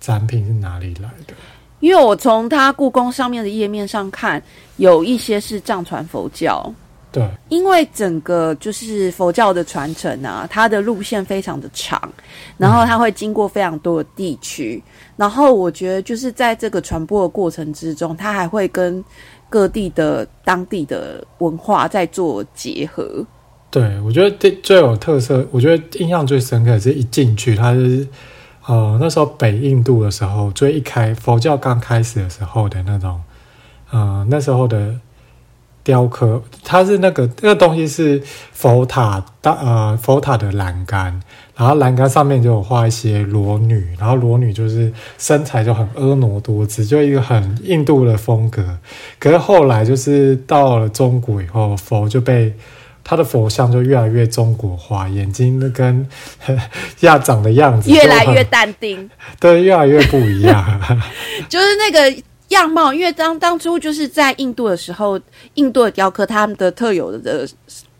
[0.00, 1.34] 展品是哪里来的？
[1.78, 4.42] 因为我从他故宫上面的页面上看，
[4.78, 6.74] 有一些是藏传佛教。
[7.12, 12.00] 对，因为整个就是佛教的传承啊，它的路线非常的长，
[12.56, 14.82] 然后它会经过非常多的地区，
[15.16, 19.04] 然后我觉得就是在这个传播的过程之中，它还会跟
[19.48, 23.24] 各地的当地的文化在做结合。
[23.70, 28.08] 对，我觉得最最有特色，我觉得印象最深刻是一进去，它是。
[28.64, 33.20] 呃，那时候北印度的时候，最一开佛教刚开始的时候的那种，
[33.90, 34.94] 呃，那时候的
[35.84, 41.20] 雕刻，它是那个那个东西是佛塔大呃佛塔的栏杆，
[41.56, 48.78] 然后栏杆上面就有画一些裸女，然后裸女就是身材就很婀娜多姿，就一个很印度的风格。
[49.18, 52.54] 可是后来就是到了中国以后，佛就被。
[53.04, 56.06] 他的佛像就越来越中国化，眼睛那跟
[57.00, 60.80] 亚长的样子越来越淡定， 对，越来越不一样。
[61.50, 65.20] 就是那个样貌，因为当当初就是在印度的时候，
[65.54, 67.46] 印度的雕刻他们的特有的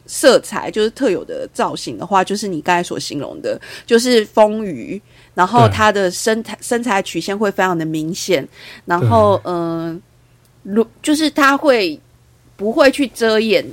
[0.07, 4.99] 色彩，就是特有的造型的话，就是你刚才所形容的，就是丰腴，
[5.35, 8.49] 然后他的身材身材曲线会非常的明显，
[8.87, 10.01] 然后嗯，
[10.63, 12.01] 如就是他会
[12.57, 13.65] 不会去遮掩。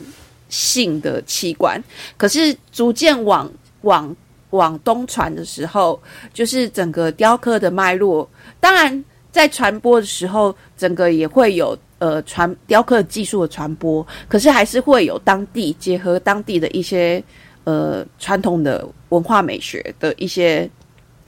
[0.52, 1.80] 性的器官，
[2.18, 3.48] 可是逐渐往
[3.82, 4.16] 往
[4.50, 6.02] 往东传的时候，
[6.34, 8.28] 就是整个雕刻的脉络。
[8.60, 9.06] 当然，
[9.40, 17.24] 在传播的时候，整个也会有呃传雕刻技术的传播，可是还是会有当地结合当地的一些
[17.64, 20.70] 呃传统的文化美学的一些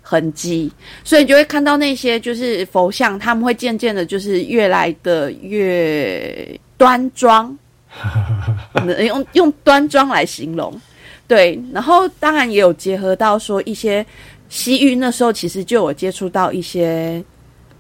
[0.02, 0.70] 痕迹，
[1.06, 7.58] 所以你就会看到那些就是佛像，他们会渐渐的，就是越来的越端庄。
[9.08, 10.74] 用用端庄来形容，
[11.30, 14.06] 对，然后当然也有结合到说一些
[14.50, 17.24] 西域那时候其实就有接触到一些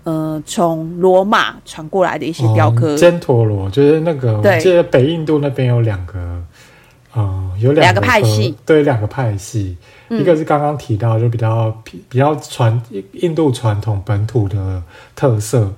[0.04, 6.20] 呃从罗马传过来的一些雕刻，犍陀罗就是那个，我记得北印度那边有两个，
[7.16, 9.78] 嗯，有两个派系，对，两个派系，
[10.10, 11.76] 一个是刚刚提到就比较
[12.10, 12.82] 比较传
[13.14, 14.82] 印度传统本土的
[15.16, 15.72] 特色。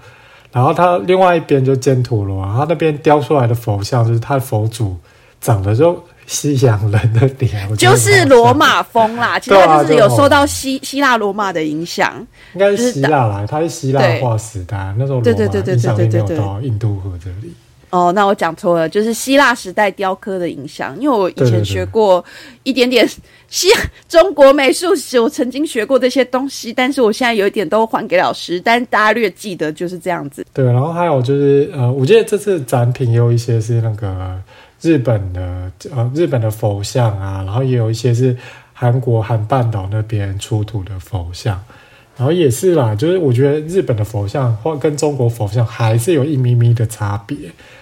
[0.51, 4.95] 然后它另外一边就犍陀罗，然后那边雕出来的佛像就是它的佛祖
[5.41, 9.37] 长得就西洋人的点，就是罗马风啦。
[9.41, 17.53] 其实就是有受到希希腊罗马的影响，应该是希腊来，它是希腊化时代那时候罗马影响力没有到印度河这里。
[17.89, 20.99] 哦，那我讲错了，就是希腊时代雕刻的影响。
[20.99, 22.25] 因为我以前学过
[22.63, 23.07] 一点点
[23.49, 23.67] 西
[24.09, 30.43] 中国美术史，我曾经学过这些东西，但是我现在有一点都还给老师，但大家略记得就是这样子。
[30.51, 34.41] 对，然后还有就是呃，我记得这次展品也有一些是那个
[34.83, 38.37] 日本的呃日本的佛像啊，然后也有一些是
[38.73, 41.59] 韩国韩半岛那边出土的佛像。
[42.15, 47.35] 然后也是啦，就是我觉得日本的佛像或跟中国佛像还是有一咪咪的差别。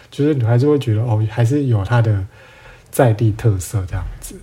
[0.09, 2.25] 就是你还是会觉得哦，还是有它的
[2.89, 4.35] 在地特色这样子。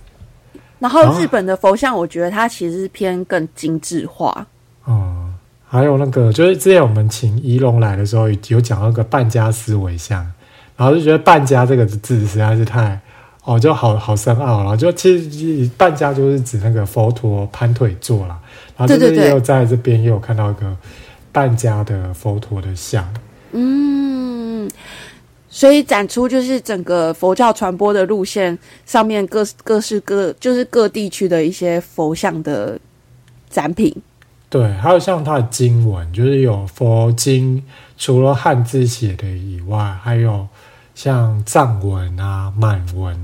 [0.79, 4.45] 然后日本的佛像，我觉得它其实是偏更精致化。
[4.87, 5.33] 嗯，
[5.67, 10.31] 还有那个就是之前我们请仪龙来的时候，有讲那个半家思维像，
[10.79, 12.97] 然后就觉得半家这个字实在是太。
[13.45, 14.77] 哦，就好好深奥了。
[14.77, 18.37] 就其实半家就是指那个佛陀盘腿坐了，
[18.77, 20.77] 然后就是也有在这边也有看到一个
[21.31, 23.11] 半家的佛陀的像。
[23.53, 24.69] 嗯，
[25.49, 32.77] 所以展出就是整个佛教传播的路线上面各各式各就是各地区的一些佛像的
[33.49, 33.95] 展品。
[34.47, 37.63] 对，还有像它的经文，就是有佛经，
[37.97, 40.47] 除了汉字写的以外，还有
[40.99, 43.17] 像藏文啊、满文。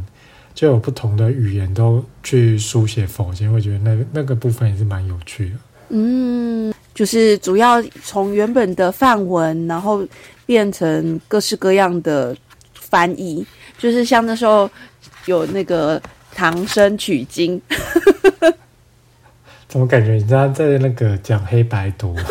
[0.54, 5.56] 就有不同的语言都去书写佛经，会觉得那个那个部分也是蛮有趣的。
[5.90, 10.08] 嗯，就是主要从原本的范文，然后
[10.46, 12.34] 变成各式各样的
[12.74, 13.46] 翻译，
[13.78, 14.72] 就是像那时候
[15.26, 16.02] 有那个
[16.34, 17.62] 唐僧取经，
[19.68, 22.16] 怎么感觉你在在那个讲黑白读？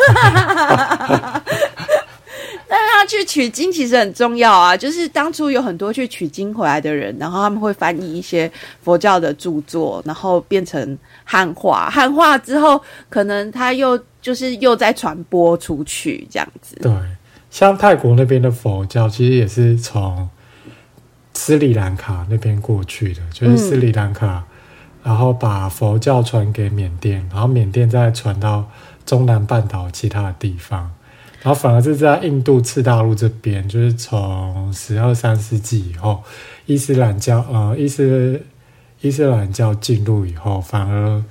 [3.05, 16.75] 去取经其实很重要啊，就是当初有很多去取经回来的人，然后他们会翻译一些佛教的著作，然后变成汉化，汉化之后可能他又就是又在传播出去这样子。
[16.81, 16.91] 对，
[17.49, 20.29] 像泰国那边的佛教其实也是从
[21.33, 24.43] 斯里兰卡那边过去的，就是斯里兰卡，
[25.03, 28.69] 然后把佛教传给缅甸，然后缅甸再传到
[29.05, 30.91] 中南半岛其他的地方。
[31.45, 36.23] 然后反而是在印度次大陆这边，就是从十二三世纪以后，
[36.65, 38.41] 伊斯兰教呃伊斯
[39.01, 41.23] 伊斯兰教进入以后，反而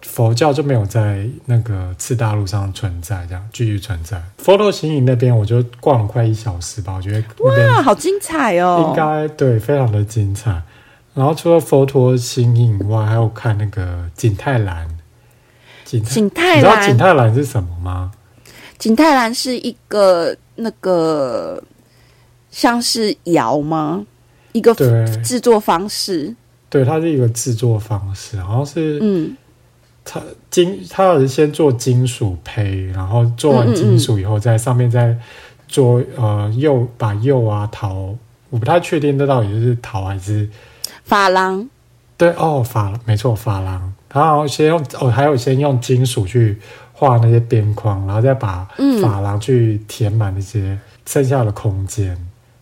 [0.00, 4.22] 佛教就没有在那个次大陆上存在，这样继续存在。
[4.38, 8.86] 佛陀行营那边，我就逛了快一小时吧，我觉得哇，好精彩哦！
[8.88, 10.62] 应该对，非常的精彩。
[11.12, 14.88] 然后除了佛陀行营以外，还有看那个景泰蓝。
[15.84, 18.12] 景景泰蓝，你知道景泰蓝是什么吗？
[18.82, 21.62] 景泰蓝是一个那个
[22.50, 24.04] 像是窑吗？
[24.50, 24.74] 一个
[25.22, 26.34] 制作方式。
[26.68, 29.36] 对，它是一个制作方式，好像是嗯，
[30.04, 35.16] 它金，它是先做金属胚，然后做完金属以后，在上面再
[35.68, 38.12] 做呃釉，把釉啊陶，
[38.50, 40.50] 我不太确定这到底是陶还是
[41.08, 41.70] 珐琅。
[42.16, 43.94] 对哦，珐没错，珐琅。
[44.12, 46.58] 然后先用哦，还有先用金属去。
[47.02, 52.12] 画那些边框，然后再把珐琅去填满那些剩下的空间。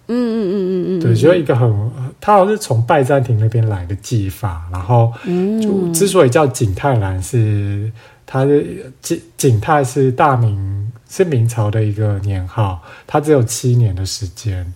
[0.08, 4.66] 嗯嗯嗯嗯嗯，对，就一个很，他好像是从拜占庭那边来的技法。
[4.72, 5.12] 然后，
[5.60, 7.92] 就之所以叫景泰蓝，是
[8.24, 8.62] 它的
[9.02, 14.72] 景景泰是大明是明朝的一个年号，它只有七年的时间。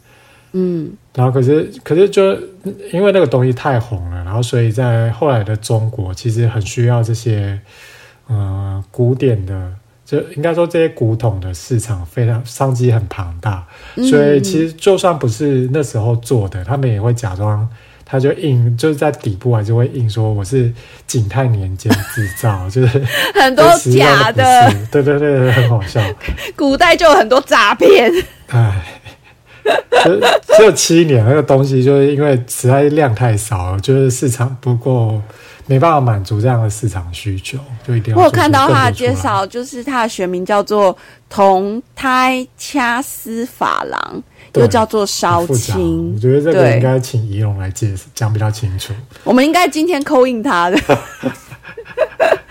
[0.53, 2.35] 嗯，然后可是可是就
[2.93, 7.59] 因为那个东西太红了，然后所以在后来的中国其实很需要这些。
[8.27, 9.71] 呃，古典的，
[10.05, 13.67] 就应该说这些古董的市场非常商机很庞大，
[14.11, 17.69] 所以其实就算不是那时候做的，他们也会假装，
[18.03, 20.73] 他就印就是在底部还是会印说我是
[21.07, 26.01] 景泰年间制造， 就是很多假的，对对对，很好笑。
[26.57, 28.11] 古代就有很多诈骗，
[28.49, 29.03] 哎，
[30.57, 35.21] 只有七年那个东西，就是因为实在量太少了，就是市场不够。
[35.67, 38.21] 没办法满足这样的市场需求，就一定要。
[38.21, 40.97] 我有看到他的介绍，就是他的学名叫做
[41.29, 44.23] 铜胎掐丝珐琅，
[44.55, 46.15] 又叫做烧青。
[46.15, 48.93] 我觉得这个应该请仪龙来解释，讲比较清楚。
[49.23, 50.79] 我们应该今天扣印他的。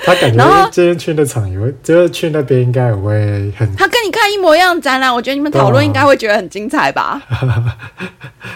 [0.05, 3.73] 他感觉今天去那场也会，就是去那边应该也会很。
[3.77, 7.21] 他跟你看一模一样的展览，我觉得你们讨论应该会觉得很精彩吧。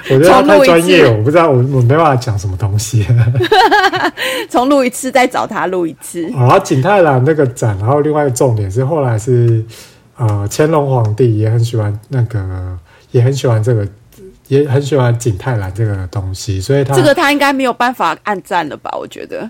[0.09, 3.05] 我觉得他太专业，我不知道我我没办法讲什么东西。
[4.51, 6.23] 重录一次，再找他录一次。
[6.35, 9.63] 然后景泰蓝那个展，然后另外一个重点是后来是
[10.17, 12.77] 呃乾隆皇帝也很喜欢那个，
[13.11, 13.87] 也很喜欢这个，
[14.49, 18.91] 也很喜欢景泰蓝这个东西，所以他这个他应该没有办法按赞了吧？
[18.99, 19.49] 我觉得。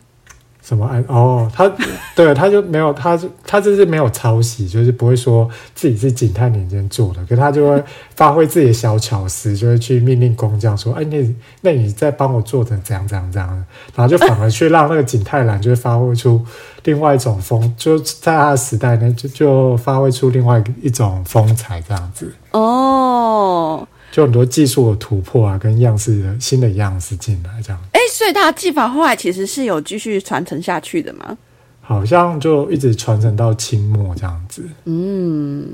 [0.68, 1.01] 什么安？
[1.07, 1.72] 哦，他
[2.13, 7.82] 对他就没有，他他这是没有抄袭，就是不会说自己是景泰年间做的，可他就会
[8.18, 13.65] 发挥自己的小巧思，就会去命令工匠说：“哎，你那你再帮我做成怎样怎样怎样。”
[13.95, 16.45] 然后就反而去让那个景泰蓝就会发挥出
[16.84, 22.34] 另外一种风，就在他的时代呢，就就发挥出另外一种风采这样子。
[22.51, 23.88] 哦。
[24.11, 27.79] 就很多技术的突破啊，跟样式的新的样式进来，这样。
[27.91, 31.37] 哎，所以它技法后来其实是有继续传承下去的吗？
[31.81, 34.61] 好像就一直传承到清末这样子。
[34.85, 35.65] 嗯，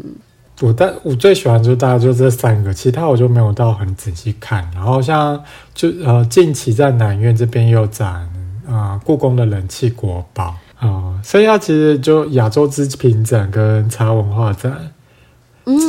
[0.62, 4.70] 我但我最喜欢就是大概就这三个，其他我就没有到很仔细看。
[4.76, 8.30] 然后像就呃近期在南苑这边有展
[8.68, 14.72] 啊故宫的冷气国宝啊，剩下其实就亚洲之品展跟茶文化展。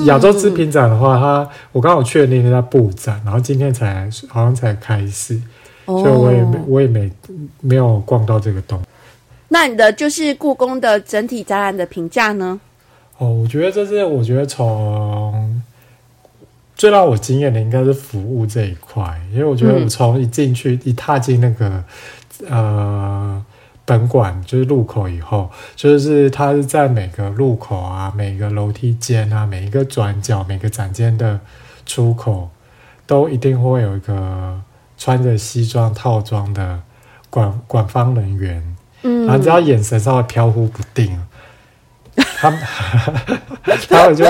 [0.06, 5.40] 亚洲织品展的话，它我刚好去的那天在布展，然后今天才好像才开始，
[5.86, 7.10] 所以我也没我也没
[7.60, 8.80] 没有逛到这个东。
[9.48, 12.60] 那你的就是故宫的整体展览的评价呢？
[13.18, 15.62] 哦，我觉得这是我觉得从
[16.76, 21.84] 最让我惊艳的应该是服务这一块，因为我觉得我从一进去一踏进那个
[22.48, 23.44] 呃
[23.84, 31.38] 本馆就是入口以后，就是它是在每个入口啊、每个楼梯间啊、每一个转角、每个展间的
[31.84, 32.48] 出口，
[33.06, 34.60] 都一定会有一个
[34.96, 36.80] 穿着西装套装的
[37.28, 41.20] 管管方人员，嗯，然后只要眼神稍微飘忽不定。
[42.44, 42.60] 他们，
[43.88, 44.24] 他们就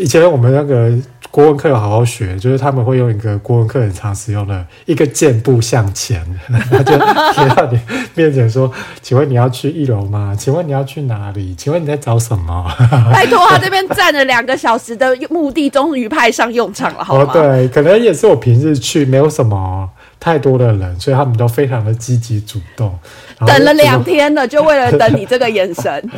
[0.00, 0.92] 以前我们那个
[1.30, 6.24] 国文课有好好学，就是他们会用一个国文课很常使用的一个箭步向前，
[6.70, 6.96] 他就
[7.32, 7.80] 贴到你
[8.14, 8.70] 面前说
[9.02, 10.34] ：“请问你要去一楼吗？
[10.38, 11.54] 请问你要去哪里？
[11.56, 12.64] 请问你在找什么？”
[13.12, 17.30] 拜托，他这边站了两个小时的目的终于派上用场了，好吗？
[17.32, 19.88] 对，可能也是我平日去没有什么
[20.20, 22.96] 太多的人，所以他们都非常的积极主动。
[23.44, 26.10] 等了两天了，就为了等你这个眼神。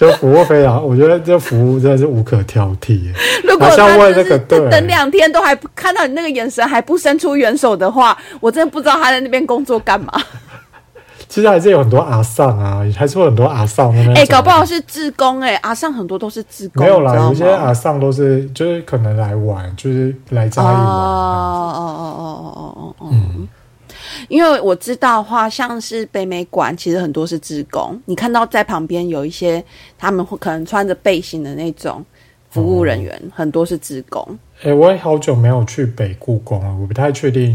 [0.00, 3.12] 就服务非常，我觉得这服务真的是无可挑剔。
[3.44, 10.10] 如果他就是等两天都还看到你那个眼神还不伸出援手的话，我真的不知道他在那边工作干嘛。
[11.28, 14.16] 其实还是有很多阿尚啊，还是有很多阿尚那边。
[14.16, 16.82] 哎，搞不好是志工哎，阿尚很多都是志工。
[16.82, 20.74] 没有啦，有些阿尚都是就是可能来玩，就是来嘉义玩。
[20.74, 20.80] 哦
[21.76, 23.08] 哦哦哦哦哦哦。
[23.12, 23.46] 嗯。
[24.28, 28.00] 因为我知道的话，像是北美馆，其实很多是职工。
[28.06, 29.64] 你看到在旁边有一些，
[29.98, 32.04] 他们会可能穿着背心的那种
[32.50, 34.38] 服务人员，很多是职工。
[34.62, 37.50] 哎，我也好久没有去北故宫了，我不太确定。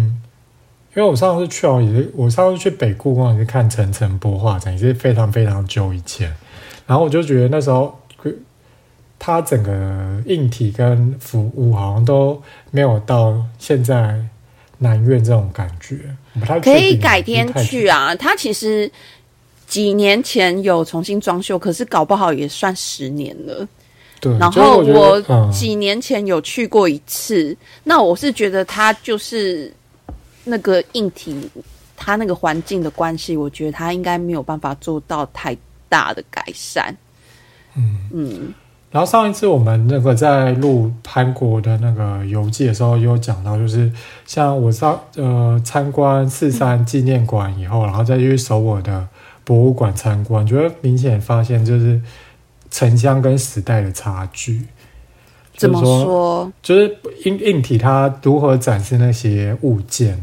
[0.95, 6.34] 因为我上次去哦，也是我上次去北故宫也是看层层播画展，也是非常非常久以前。
[6.88, 7.99] 然后我就觉得那时候，
[9.20, 12.41] 它整个硬体跟服务好像都
[12.72, 14.24] 没有到现在。
[14.78, 15.97] 南苑这种感觉，
[16.64, 18.14] 可以改天去啊。
[18.16, 18.90] 他其实
[19.68, 23.68] 几年前有重新装修，可是搞不好也算十年了。
[24.20, 25.22] 对，然后我
[25.52, 29.72] 几年前有去过一次，那我是觉得他就是
[30.44, 31.50] 那个硬体，
[31.96, 35.56] 他那个环境的关系，我觉得他应该没有办法做到太
[35.90, 36.96] 大的改善。
[37.76, 38.54] 嗯嗯。
[38.96, 43.91] 然后上一次我们那个在录韩国的那个游记的时候，有讲到，就是
[44.26, 49.06] 像我上呃参观四三纪念馆以后，然后再去首尔的
[49.43, 52.02] 博物馆参观，觉得明显发现就是
[52.72, 54.62] 城乡跟时代的差距。
[55.58, 56.50] 怎么说？
[56.62, 60.18] 就是硬硬体它如何展示那些物件，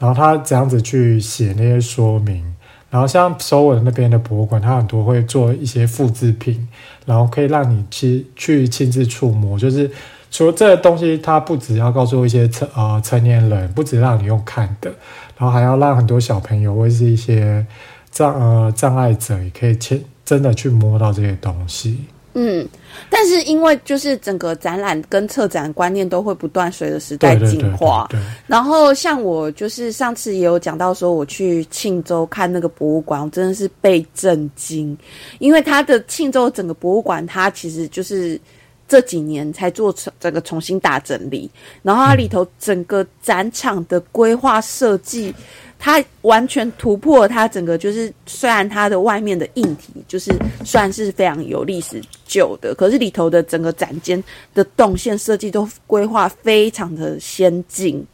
[0.00, 2.52] 然后它怎样子去写那些说明。
[2.90, 6.66] 然后像首尔那边的博物馆，它很多会做一些复制品，
[7.04, 9.58] 然后可以让你去去亲自触摸。
[9.58, 9.90] 就是
[10.30, 14.90] 除了这个东西，它不只要告诉一些成呃成年人，不止让你用看的，
[15.36, 17.66] 然后还要让很多小朋友或是一些
[18.10, 22.04] 障呃障碍者也可以亲真的去摸到这些东西。
[22.40, 22.68] 嗯，
[23.10, 28.08] 但是因为就是整个展览跟策展观念都会不断随着时代进化，
[28.46, 34.96] 然后像我就是上次也有讲到说，我去庆州看那个博物馆，我真的是被震惊，
[35.40, 38.40] 因为它的庆州整个博物馆，它其实就是
[38.86, 41.50] 这几年才做成这个重新大整理，
[41.82, 45.34] 然后它里头整个展场的规划设计。
[45.78, 54.22] 它完全突破它整个，就是虽然它的外面的硬体就是算是非常有历史旧的，可是里头的整个展间
[54.52, 58.04] 的动线设计都规划非常的先进，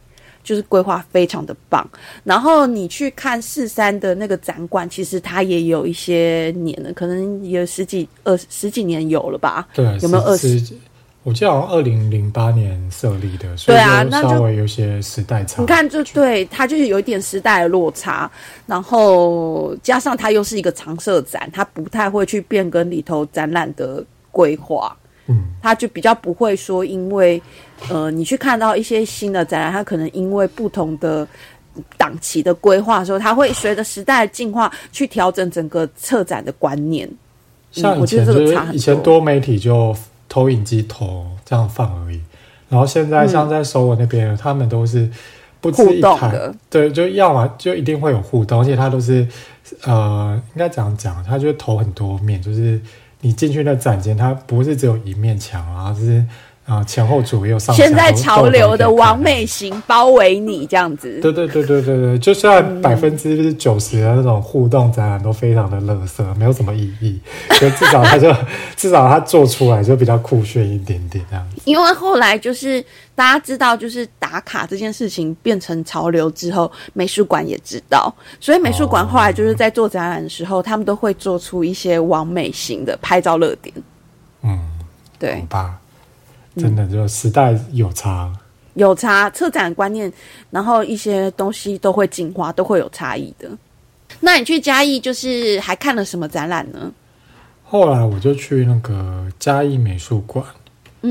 [0.43, 1.89] 就是规划非常的棒。
[2.23, 9.67] 然后你去看四三的那个展馆，其实它也有一些年了，可能有十几二十几年有了吧？
[9.73, 10.61] 对，有没有二十？
[11.25, 13.77] 我记得好像二零零八年设立的，所以
[14.11, 15.59] 稍微有些时代差。
[15.59, 18.29] 你看，就对它就是有一点时代的落差，
[18.67, 24.95] 然后加上它又是一个常设展，它不太会去变更里头展览的规划。
[25.25, 27.41] 嗯，它就比较不会说，因为
[27.89, 31.27] 呃，你去看到一些新的展览，它可能因为不同的
[31.97, 37.09] 档期的规划的时候，它会随着时代的进化去调整整个策展的观念。
[37.71, 39.95] 像以前就是以前多媒体就。
[40.35, 42.19] 投影机投这样放而已，
[42.67, 45.09] 然后现在像在首尔那边，他们都是
[45.61, 49.25] 不止一台，对，就要么就一定会有互动，而且它都是
[49.85, 52.77] 呃，应该怎样讲，它就投很多面，就是
[53.21, 56.25] 你进去那展间，它不是只有一面墙，然后是。
[56.65, 67.19] 啊，前后左右上现在潮流的完美型包围你这样子，对对对对对对，就算百分之九十的那种互动展览都非常的垃圾，没有什么意义，
[67.59, 68.33] 就至少他就
[68.75, 71.61] 至少他做出来就比较酷炫一点点这样子。
[71.65, 83.71] 因为后来就是大家知道，就是打卡这件事情变成潮流之后，美术馆也知道，所以美术馆后来就是在做展览的时候，他们都会做出一些完美型的拍照热点。
[84.41, 84.59] 嗯，
[85.19, 85.77] 对，吧。
[86.57, 88.31] 真的就时代有差，
[88.75, 90.11] 有差，策展观念，
[90.49, 93.49] 然后一些东西都会进化，都会有差异的。
[94.21, 96.91] 那你去嘉义，就是还看了什么展览呢？
[97.63, 100.45] 后来我就去那个嘉义美术馆，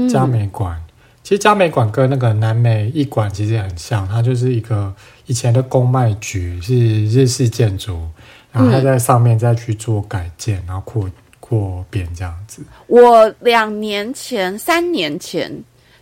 [0.09, 0.81] 嘉美馆。
[1.23, 4.95] 其实嘉美馆跟那个南美艺馆其实很像，它就是一个
[5.27, 8.09] 以前的公卖局，是日式建筑，
[8.53, 11.09] 然后它在上面再去做改建，然后扩。
[11.47, 15.53] 过变这样子，我两年前、三年前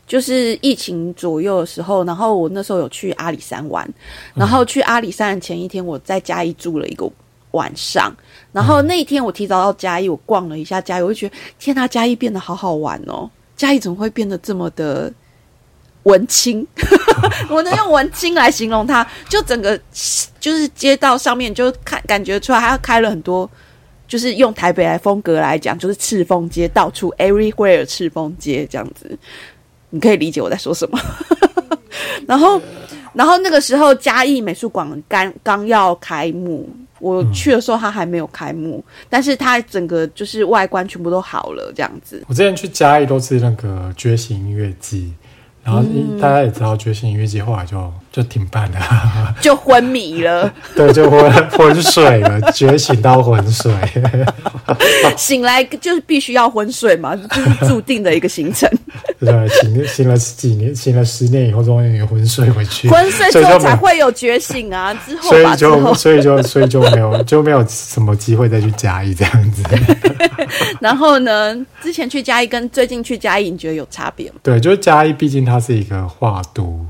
[0.07, 3.89] 就是疫情左右的时候，然后我那时候有去阿里山玩，
[4.35, 7.11] 然后去阿里山的前一天，我在嘉义住了一个
[7.51, 8.15] 晚上，
[8.53, 13.29] 然后那一天我提早到嘉义，我逛了一下嘉义，我就觉得天呐，嘉义变得好好玩哦！
[13.57, 15.13] 嘉义怎么会变得这么的
[16.05, 16.65] 文青？
[17.51, 19.77] 我能用文青来形容它，就整个
[20.39, 23.51] 就是街道上面就看感觉出来，它开了很多。
[24.13, 29.19] 就是用台北来风格来讲，就是赤峰街到处 everywhere 赤峰街这样子，
[29.89, 31.01] 你可以理解我在说什么。
[32.29, 32.61] 然后，
[33.15, 42.23] 然后那个时候嘉义美术馆刚刚要开幕，我去的时候它还没有开幕，但是它整个就是外观全部都好了这样子。
[42.29, 45.11] 我之前去嘉义都是那个觉醒音乐季。
[45.65, 45.83] 然后
[46.21, 50.53] 大家也知道，觉醒音乐季后来就就停办了， 就昏迷了。
[50.77, 53.73] 对，就昏昏睡了，觉醒到昏睡，
[55.17, 58.69] 醒来就是必须要昏睡嘛，就是注定的一个行程。
[59.19, 62.89] 对，醒醒了几年，醒了十年以后，终于昏睡回去。
[62.91, 64.93] 昏睡之后才会有觉醒啊！
[65.07, 69.63] 之后，所以就所以就所以就没有就没有什么机会再去嘉义这样子。
[70.81, 74.37] 然后呢，之前去嘉义跟最近去嘉义，你觉得有差别吗？
[74.43, 76.85] 对，就是嘉义，毕竟它是一个画都。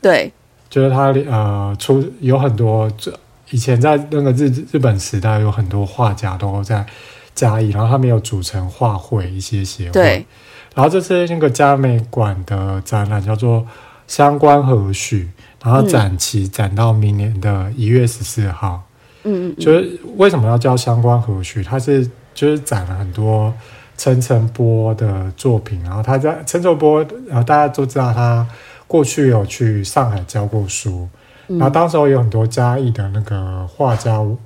[0.00, 0.32] 对，
[0.72, 3.12] 就是他呃出有很多，这
[3.50, 6.86] 以前在那个日日本时代，有很多画家都在
[7.34, 9.90] 嘉义，然后他们有组成画会一些协会。
[9.90, 10.26] 对。
[10.74, 13.66] 然后这次那个嘉美馆的展览叫做
[14.08, 15.28] “相关和许”，
[15.62, 18.82] 然后展期展到明年的一月十四号。
[19.24, 21.62] 嗯嗯，就是为什么要叫“相关和许”？
[21.62, 23.52] 它是就是展了很多
[23.98, 25.78] 陈澄波的作品。
[25.82, 28.48] 然后他在陈澄波，然后大家都知道他
[28.92, 31.08] 过去有去上海教过书。
[31.46, 34.38] 然后当时有很多嘉义的那个画家，我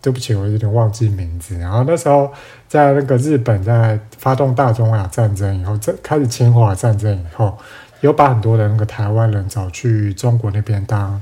[0.00, 1.58] 对不起，我有点忘记名字。
[1.58, 2.32] 然后那时候。
[2.72, 7.58] 在那个日本在发动大中亚战争以后，这开始侵华战争以后，
[8.00, 11.20] 有把很多的那个台湾人找去中国那边当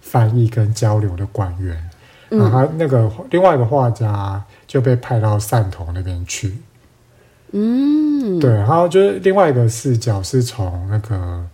[0.00, 1.90] 翻译跟交流的官员，
[2.30, 6.58] 然后那个另外一个画家就被派到汕头那边去。
[7.52, 11.46] 嗯，对，然后就是另外一个视角是从那个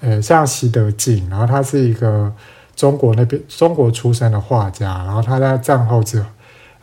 [0.00, 2.32] 呃，像习德进，然后他是一个
[2.74, 6.26] 中国那边中国出生的画家，然后他在战后之后。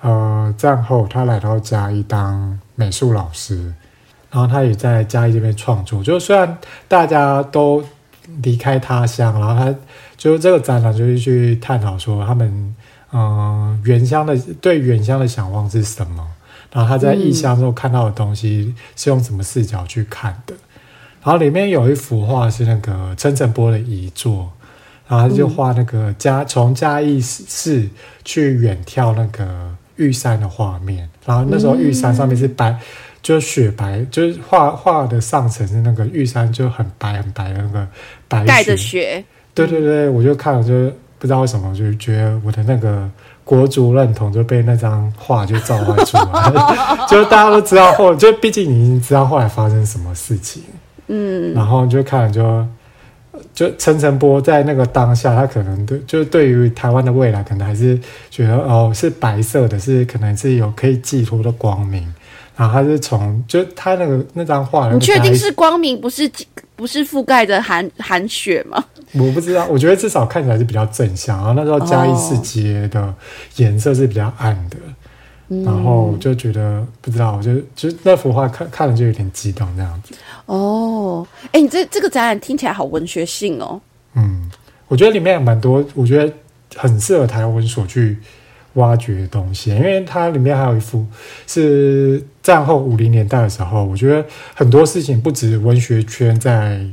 [0.02, 3.74] 呃，战后他来到嘉义当美术老师，
[4.30, 6.04] 然后他也在嘉义这边创作。
[6.04, 6.58] 就虽然
[6.90, 7.82] 大家都
[8.42, 9.74] 离开他乡，然后他
[10.18, 12.76] 就这个展览就是去探讨说他们
[13.14, 16.28] 嗯原乡的对原乡的想望是什么，
[16.74, 20.54] 然后他在异乡之后看到的东西是用什么视角去看的。
[21.24, 24.52] 然后里面有一幅画是那个陈振波的遗作，
[25.08, 27.90] 然后他就画那个嘉从嘉义市
[28.24, 29.74] 去远眺那个。
[29.98, 32.76] 玉山的画面，然后那时候玉山上面是白，
[33.22, 37.88] 就是雪白，就是画画的上层是那个玉山就很白很白的那个
[38.28, 39.24] 白带着雪。
[39.54, 43.08] 对对对，我就看了，就不知道为什么，就觉得我的那个
[43.44, 46.52] 国足认同就被那张画就召唤出来，
[47.08, 50.64] 就大家都知道后，就毕竟你已经知道后来发生什么事情，
[51.14, 52.66] 嗯，然后就看了就。
[53.52, 58.00] 就陈澄波在那个当下，他可能对，就是对于台湾的未来，可能还是
[58.30, 62.02] 觉得哦，是白色的，是可能是有可以寄托的光明。
[62.56, 66.30] 然后他是从，就他那个那张画，你确定是光明，不是
[66.76, 68.84] 不是覆盖着寒寒雪吗？
[69.14, 71.38] 我不知道，我觉得至少看起来是比较正向。
[71.38, 73.14] 然后那时候嘉义市街的
[73.58, 74.78] 颜色是比较暗的。
[75.64, 80.16] 然后就觉得不知道，我就就那幅画看看了就有点激动这样子。
[80.46, 83.80] 哦，哎，你这这个展览听起来好文学性哦。
[84.16, 84.50] 嗯，
[84.88, 86.32] 我觉得里面有蛮多，我觉得
[86.76, 88.18] 很适合台湾所去
[88.74, 91.06] 挖掘的东西，因为它里面还有一幅
[91.48, 96.86] 是战后五零年代的时候，我觉得很多事情不止文学圈在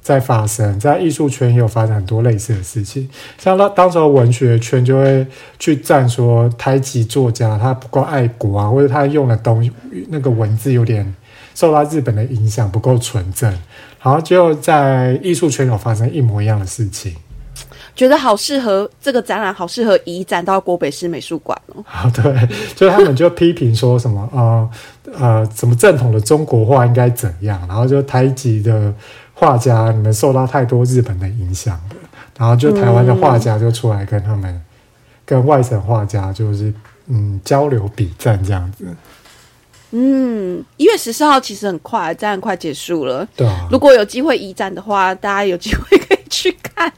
[0.00, 3.08] 在发生，在艺术圈也有发生很多类似的事情。
[3.38, 5.26] 像当当时候文学圈就会
[5.58, 9.70] 去赞说台籍作家他不够爱国啊，或者他用的东西
[10.08, 11.14] 那个文字有点
[11.54, 13.50] 受到日本的影响，不够纯正。
[14.02, 17.14] 然后就在艺术圈有发生一模一样的事情。
[17.94, 21.84] 觉得好适合这个展览，好适合移展到国北市美术馆哦。
[21.86, 24.70] 啊，对，就是他们就批评说什么呃
[25.18, 28.92] 呃，什么正统的中国画应该怎样，然后就台籍的
[29.34, 31.96] 画家你们受到太多日本的影响了，
[32.38, 34.60] 然后就台湾的画家就出来跟他们
[35.26, 36.72] 跟外省画家就是
[37.08, 38.86] 嗯交流比战这样子。
[39.94, 43.28] 嗯，一月十四号其实很快，展览快结束了。
[43.36, 46.90] 对啊，如果有机会移展的话，大家有机会可以去看。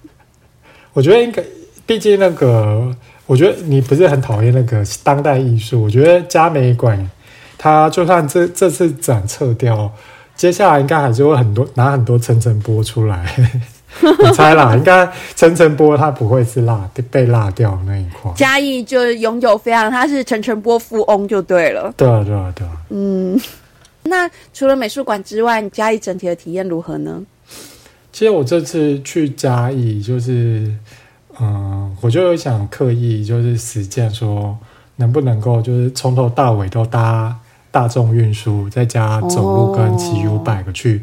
[0.93, 1.43] 我觉得应该，
[1.85, 2.95] 毕竟那个，
[3.27, 5.83] 我觉得你不是很讨厌那个当代艺术。
[5.83, 7.11] 我觉得嘉美馆，
[7.59, 9.93] 它就算这这次展撤掉，
[10.37, 13.27] 接下来应该还是会很多拿很多层层播出来。
[14.19, 18.33] 我猜啦，应该陈晨波他不会是落被辣掉那一块。
[18.35, 21.93] 嘉义就拥有非常，他是陈晨波富翁就对了。
[21.97, 22.73] 对啊，对啊，对啊。
[22.91, 23.41] 嗯，
[24.05, 27.23] 那除了美术馆之外，嘉义整体的体验如何呢？
[28.13, 30.73] 其实我这次去嘉义，就是，
[31.41, 34.57] 嗯，我就有想刻意就是实践说，
[34.97, 37.37] 能不能够就是从头到尾都搭
[37.73, 41.03] 大众运输，再加走路跟骑 U bike 去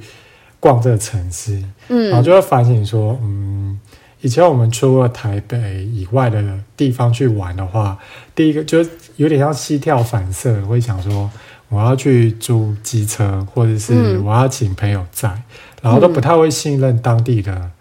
[0.62, 3.78] 逛这个城市，嗯，然后就会反省说，嗯，
[4.22, 6.42] 以前我们出了台北以外的
[6.78, 8.00] 地方去玩的话，
[8.34, 8.86] 第一个就
[9.18, 11.30] 有点像膝跳反射，会想说
[11.68, 15.42] 我要去租机车，或者是我要请朋友载。
[15.82, 17.72] 然后都不太会信任当地的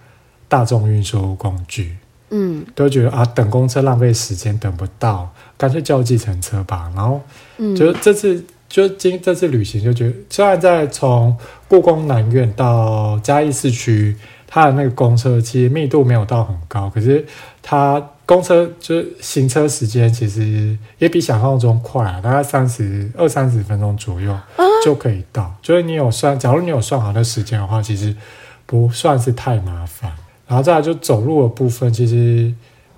[0.49, 1.99] 大众运输工具，
[2.31, 6.91] 嗯，都觉得啊，等公车浪费时间，等不到，干脆叫计程车吧。
[6.97, 7.21] 然后，
[7.59, 11.37] 嗯，就这次就今这次旅行就觉得，虽然在从
[11.71, 17.25] 故宫南院到嘉义市区，它的那个公车其实密度没有到很高，可是
[17.63, 24.37] 它公车就是行车时间其实也比想象中快啊，大概三十二三十分钟左右。
[24.83, 28.17] 就可以到，就是你有算，假如你有算好的时间的话，其实
[28.65, 30.11] 不算是太麻烦。
[30.49, 32.53] 然后再来就走路的部分，其实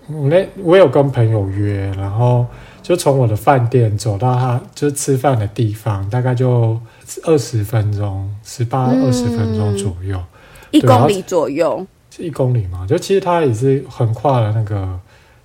[0.08, 2.46] 我那我有跟朋友约，然后
[2.82, 6.80] 就从我的饭店走到他就吃饭的地方，大概就
[7.24, 10.20] 二十分钟，十八二十分钟左右，
[10.70, 11.86] 一公里左右，
[12.18, 14.98] 一公里嘛，就其实它也是横跨了那个，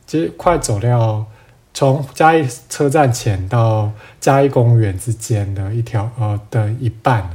[0.05, 1.25] 其实快走掉。
[1.73, 7.29] 从嘉义车站前到嘉义公园之间的一条呃的一半，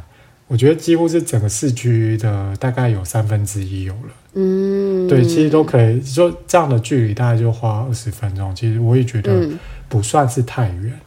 [0.48, 4.11] 我觉得几乎是整个市区的大概有三分之一有了。
[4.34, 9.48] 嗯，对，其实都可以说这样的距离大概就花二十分钟，其实我也觉得
[9.93, 11.01] 不算是太远。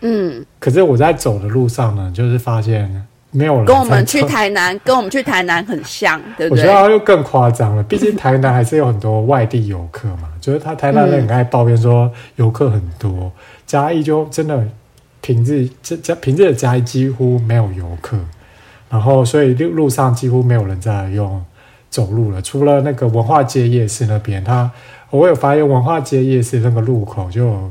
[0.00, 3.06] 嗯，可是我在走的路上呢，就是发现。
[3.34, 6.64] 没有人跟我们去台南，跟我们去台南很像，对不对？
[6.64, 10.28] 我觉得又更夸张了，毕竟台南还是有很多外地游客嘛。
[10.38, 13.32] 就是他台南人很爱抱怨说游客很多，
[13.66, 14.62] 嘉义就真的
[15.22, 18.18] 平日这这平日的嘉义几乎没有游客，
[18.90, 21.42] 然后所以路路上几乎没有人在用
[21.88, 24.70] 走路了，除了那个文化街夜市那边，他
[25.08, 27.70] 我有发现文化街夜市那个路口就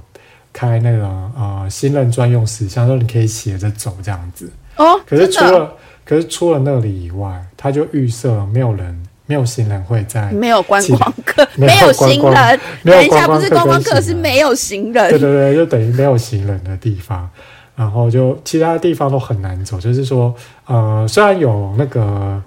[0.53, 1.05] 开那个
[1.37, 4.51] 呃新人专用石像，说你可以斜着走这样子。
[4.77, 5.73] 哦，可是除了
[6.03, 12.59] 可是除了那里以外，他就预设没有人，没有行人会在， 没有观光客，没有行人。
[12.83, 15.09] 等一下，不是观光客，是没有行人。
[15.09, 17.29] 对对对，就等于没有行人的地方，
[17.75, 19.79] 然后就其他地方都很难走。
[19.79, 20.33] 就是说，
[20.65, 22.41] 呃，虽然有那个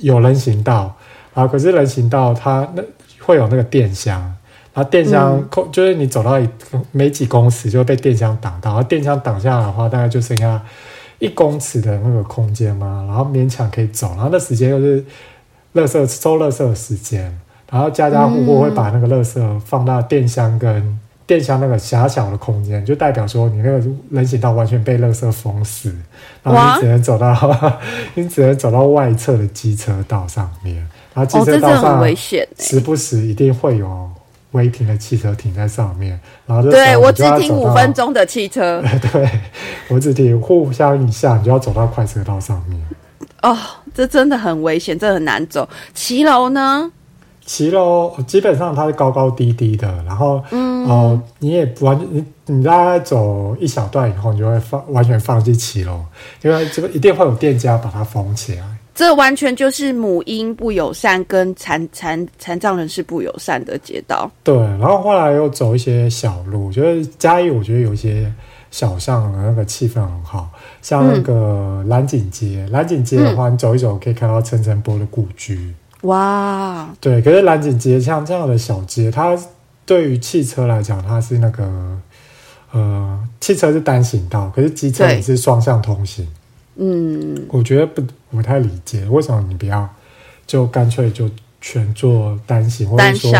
[0.00, 0.94] 有人行道
[1.34, 2.82] 啊，可是人行道它那
[3.20, 4.34] 会有那个电箱，
[4.78, 6.48] 然后电箱空，就是你走到一
[6.92, 10.62] 没几公尺就会被电箱挡到，然后电箱挡下来的话，大概就剩下。
[11.20, 15.04] 一公尺的那个空间嘛，然后勉强可以走，然后那时间又是
[15.74, 17.36] 垃圾收垃圾的时间，
[17.68, 25.92] 然后家家户户会把那个垃圾放到电箱跟电箱那个狭小的空间，就代表说你那个人行道完全被垃圾封死，
[26.44, 27.36] 然后你只能走到
[28.14, 30.76] 你只能走到外侧的机车道上面，
[31.14, 32.16] 然后机车道上
[32.56, 34.08] 时不时一定会有。
[34.52, 38.82] 违停的汽车停在上面，然后就对我只停五分钟的汽车，
[39.12, 39.28] 对
[39.88, 42.80] 我只停互相一下，你就要走到快车道上面。
[43.42, 43.56] 哦，
[43.94, 45.68] 这真的很危险，这很难走。
[45.94, 46.90] 骑楼呢？
[47.44, 56.04] 骑楼基本上它是高高低低的，然后嗯哦，你也完你你大概走一小段以后，你就会放完全放弃骑楼，
[56.42, 58.64] 因为这个一定会有店家把它封起来。
[58.98, 64.28] 这完全就是母婴不友善跟残残残障人士不友善的街道。
[64.42, 68.34] 对，然后后来又走一些小路，就是嘉义，我觉得有一些
[68.72, 70.50] 小巷的那个气氛很好，
[70.82, 72.66] 像那个蓝景街。
[72.72, 75.72] 蓝景街的话，你走一走可以看到陈澄波的故居。
[76.00, 79.38] 哇，对，可是蓝景街像这样的小街，它
[79.86, 81.70] 对于汽车来讲，它是那个
[82.72, 86.26] 呃，汽车是单行道，可是机车也是双向通行。
[86.80, 88.00] 嗯，我觉得不
[88.30, 89.88] 不太理解，为什么你不要
[90.46, 91.28] 就干脆就
[91.60, 93.32] 全做单行，或者说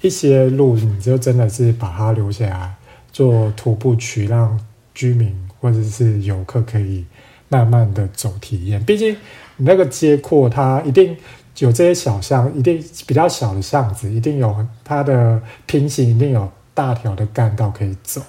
[0.00, 2.72] 一些路你就真的是把它留下来
[3.10, 4.56] 做徒步区，让
[4.94, 7.04] 居民或者是游客可以
[7.48, 8.80] 慢慢的走体验。
[8.84, 9.16] 毕竟
[9.56, 11.16] 你那个街廓，它一定
[11.58, 18.22] 有这些小巷，一定比较小的巷子，一定有它的平行，一定有大条的干道可以走。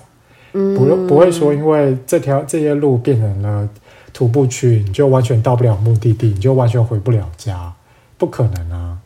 [0.53, 3.69] 嗯，不不会说因为这条这些路变成了。
[4.17, 7.71] 徒步去，你就完全到不了目的地，你就完全回不了家，
[8.17, 8.97] 不可能啊，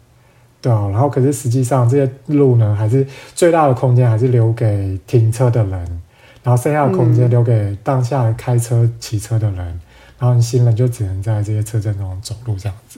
[0.62, 0.88] 对啊。
[0.88, 3.06] 然后，可是实际上这些路呢，还是
[3.36, 6.02] 最大的空间还是留给停车的人，
[6.44, 9.82] 然后剩下的空间留给当下开车、骑车的人，
[10.18, 12.98] 然后你行人就只能在这些车阵中走路这样子，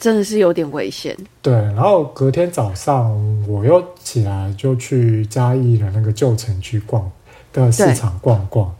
[0.00, 1.14] 真的是有点危险。
[1.42, 3.12] 对，然后隔天早上
[3.46, 7.12] 我又起来就去嘉义的那个旧城区逛
[7.52, 8.74] 的市场逛逛，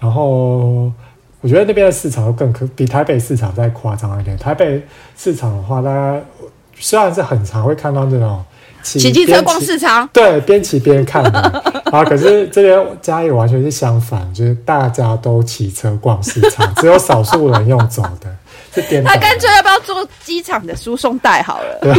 [0.00, 0.92] 然后。
[1.40, 4.36] 我觉得那边的市场更可比台北市场再夸张一点。
[4.36, 4.82] 台北
[5.16, 6.20] 市场的话，大家
[6.78, 8.44] 虽然是很常会看到这种
[8.82, 11.38] 骑机车逛市场，对，边骑边看的
[11.92, 12.04] 啊。
[12.04, 18.34] 可是这边嘉义完全是相反，就是大家都骑车逛市场， 只有少数人用走的，
[18.74, 19.12] 是颠倒。
[19.12, 21.78] 那干脆要不要做机场的输送带好了？
[21.80, 21.92] 对，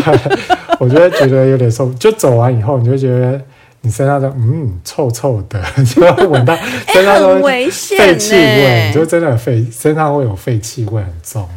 [0.79, 3.41] 我觉得觉得有点受，就走完以后，你就觉得。
[3.81, 5.63] 你身上的嗯臭臭的，
[5.95, 6.55] 就要闻到
[6.87, 7.69] 身上都废
[8.17, 11.47] 气味，就真的废身上会有废气味很重。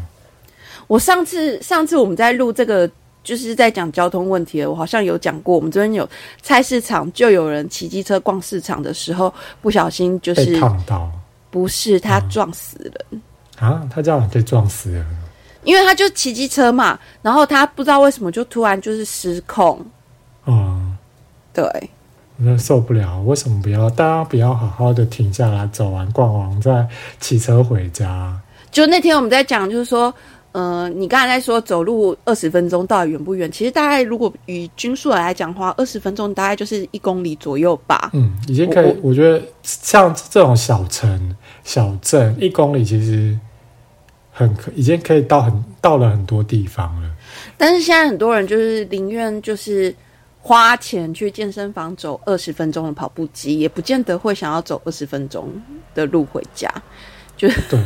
[0.87, 2.89] 我上次上次我们在录这个，
[3.25, 6.09] 就是在讲交通问题了我好像有讲过，我们这边有
[6.43, 11.11] 菜市场，就有人骑机车逛市场的时候，不小心就是烫到，
[11.51, 13.23] 不是他撞死人
[13.59, 13.83] 啊？
[13.93, 15.05] 他这样被撞死了，
[15.65, 19.85] 因为他就骑机车嘛，然后他不知道为什么就突然就是失控，
[20.47, 20.97] 嗯，
[21.53, 21.91] 对。
[22.45, 23.89] 那受不了，为什么不要？
[23.89, 26.85] 大家不要好好的停下来走完逛完再
[27.21, 28.37] 骑车回家。
[28.71, 30.13] 就那天我们在讲，就是说，
[30.51, 33.51] 呃，你刚才在说走路二十分钟到底远不远？
[33.53, 38.11] 其实大概如果以均速来讲的话，二十分钟大概就是一公里左右吧。
[38.13, 38.97] 嗯，已经可以。
[39.03, 43.39] 我觉得像这种小城小镇，一公里其实
[44.33, 47.09] 很可，已经可以到很到了很多地方了。
[47.57, 49.95] 但是现在很多人就是宁愿就是。
[50.45, 55.49] 花钱去健身房走二十分钟的跑步机，也不见得会想要走二十分钟
[55.95, 56.69] 的路回家。
[57.37, 57.79] 就对，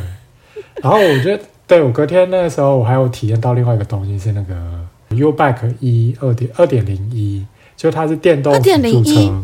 [0.81, 4.55] 然后我觉得，对我隔天那个时候，我还有体验到另外一个东西，是那个
[5.09, 7.45] U Bike 一二点二点零一，
[7.75, 9.43] 就它是电动辅助车，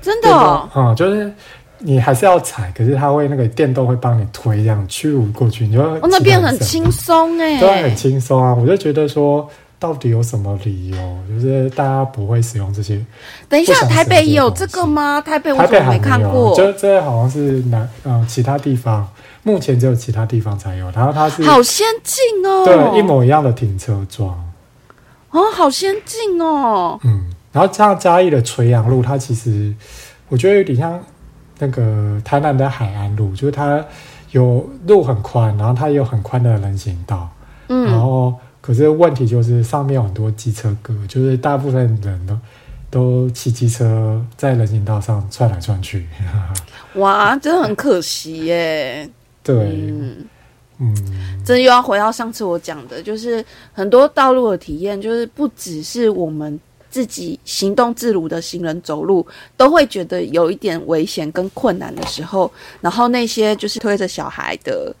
[0.00, 1.30] 真的，嗯，就是
[1.80, 9.46] 你还是要踩，可是它会那个电动会帮你推，这样驱逐过去，你就哦，那边很轻松哎，对，很轻松啊，我就觉得说。
[9.84, 11.18] 到底有什么理由？
[11.28, 12.98] 就是大家不会使用这些。
[13.50, 15.20] 等一下，台北有这个吗？
[15.20, 16.56] 台北我怎么没看过？
[16.56, 19.06] 就这好像是南呃其他地方，
[19.42, 20.90] 目前只有其他地方才有。
[20.92, 24.42] 然后它是好先进哦，对，一模一样的停车桩。
[25.32, 26.98] 哦，好先进哦。
[27.04, 29.74] 嗯，然后像嘉义的垂杨路，它其实
[30.30, 30.98] 我觉得有点像
[31.58, 33.84] 那个台南的海岸路，就是它
[34.30, 37.28] 有路很宽，然后它也有很宽的人行道。
[37.68, 38.32] 嗯，然后。
[38.64, 42.38] 可是问题就是上面有很多机车哥，就是大部分人都
[42.90, 46.06] 都骑机车在人行道上窜来窜去。
[46.96, 49.06] 哇，真的很可惜耶。
[49.42, 49.54] 对，
[50.78, 50.96] 嗯，
[51.44, 53.44] 这又要回到上次我讲的，就是
[53.74, 56.58] 很多道路的体验，就是不只是我们
[56.88, 59.26] 自己行动自如的行人走路，
[59.58, 62.50] 都会觉得有一点危险跟困难的时候，
[62.80, 64.96] 然后那些就是推着小孩的。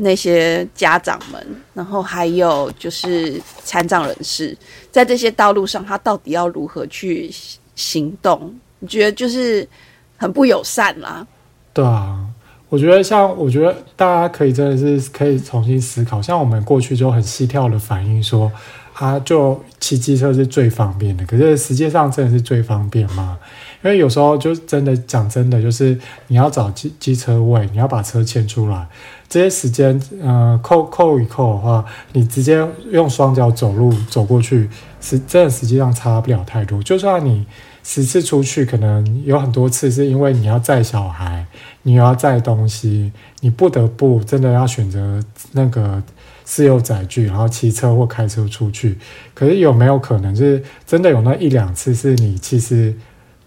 [0.00, 4.56] 那些家长们，然后还有就是残障人士，
[4.90, 7.30] 在这些道路上，他到底要如何去
[7.74, 8.54] 行动？
[8.78, 9.68] 你觉得就是
[10.16, 11.26] 很不友善啦？
[11.72, 12.24] 对啊，
[12.68, 18.50] 我觉得像我觉得大家可以真的是可以重新思考，像我们过去就很细跳的反应说，
[18.94, 23.38] 啊，就骑机车是最方便的，可是实际上真的是最方便吗？
[23.82, 25.96] 因为有时候就真的讲真的，就是
[26.26, 28.86] 你要找机机车位，你要把车牵出来。
[29.28, 34.68] 这些时间，呃，扣扣一扣的话，你直接用双脚走路走过去，
[35.00, 36.82] 是真的实际上差不了太多。
[36.82, 37.44] 就算你
[37.84, 41.46] 十次出去，可能有很多次是因为你要载小孩，
[41.82, 45.22] 你要载东西，你不得不真的要选择
[45.52, 46.02] 那个
[46.44, 48.96] 私有载具，然后骑车或开车出去。
[49.34, 52.94] 可是有没有可能，就是真的有那一两次，是你其实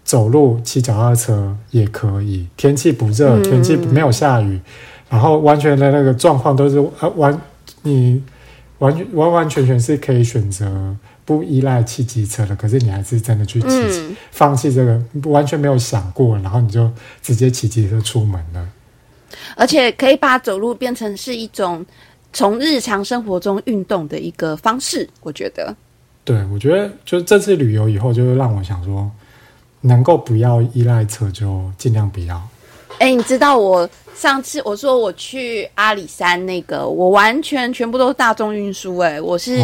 [0.04, 4.60] 走路、骑脚踏车也可以，天气不热，天气没有下雨，
[5.12, 7.40] 然后完全的那个状况都是呃完
[7.82, 8.20] 你
[8.78, 10.96] 完全完完全全是可以选择。
[11.24, 15.00] 不依赖骑机车的，可是你还是真的去骑，放弃这个
[15.30, 16.90] 完全没有想过，然后你就
[17.22, 18.68] 直接骑机车出门了。
[19.56, 21.86] 而且可以把走路变成是一种
[22.32, 25.74] 从日常生活中运动的一个方式，我觉得。
[26.24, 29.08] 对，我觉得就这次旅游以后，就让我想说，
[29.82, 32.42] 能够不要依赖车，就尽量不要。
[33.02, 38.96] 哎，你知道我上次我说我去阿里山那个，我完全全部都是大众运输。
[38.98, 39.58] 哎，我是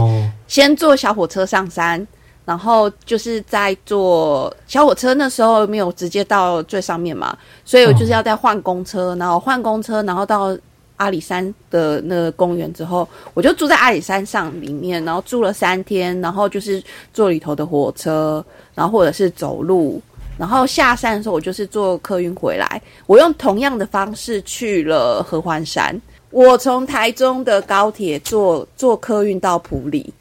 [0.49, 2.05] 先坐小火车上山，
[2.45, 10.59] 然后就是在坐小火车，那时候没有直接到最上面嘛，所以我就是要再换公车，然后换公车，然后到
[10.97, 16.83] 阿里山的那个公园之后，我就住在阿里山上里面，然后住了三天，然后就是
[17.15, 20.03] 坐里头的火车，然后或者是走路。
[20.39, 22.81] 然后下山的时候，我就是坐客运回来。
[23.07, 26.01] 我用同样的方式去了合欢山。
[26.31, 30.13] 我从台中的高铁坐坐客运到普里，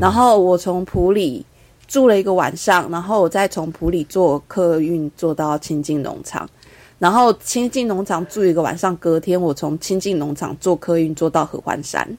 [0.00, 1.44] 然后我从普里
[1.86, 6.48] 住了一个晚上，然后我再从普里坐客运坐到清境农场，
[6.98, 8.96] 然后清境农场住一个晚上。
[8.96, 12.16] 隔天我从清境农场坐客运坐到合欢山。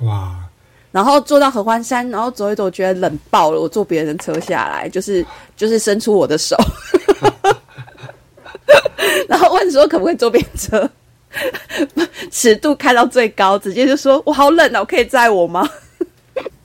[0.00, 0.44] 哇！
[0.92, 3.60] 然后坐到合欢山，然后走一走，觉得冷爆了。
[3.60, 5.24] 我坐别人车下来，就是
[5.56, 6.56] 就是伸出我的手，
[9.28, 10.90] 然后问说可不可以坐便车，
[12.30, 15.68] 尺度开到最高，直接就说我好冷啊，我可以载我吗？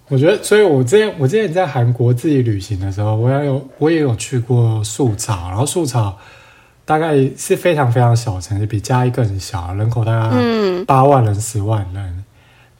[0.08, 6.18] 我觉得，所以我之前我之前在韩国自己旅行的时候，我也有我也有去过素草，然后素草
[6.84, 10.36] 大概是非常非常小城市，比嘉义更小，人口大概
[10.86, 12.25] 八万人十万人。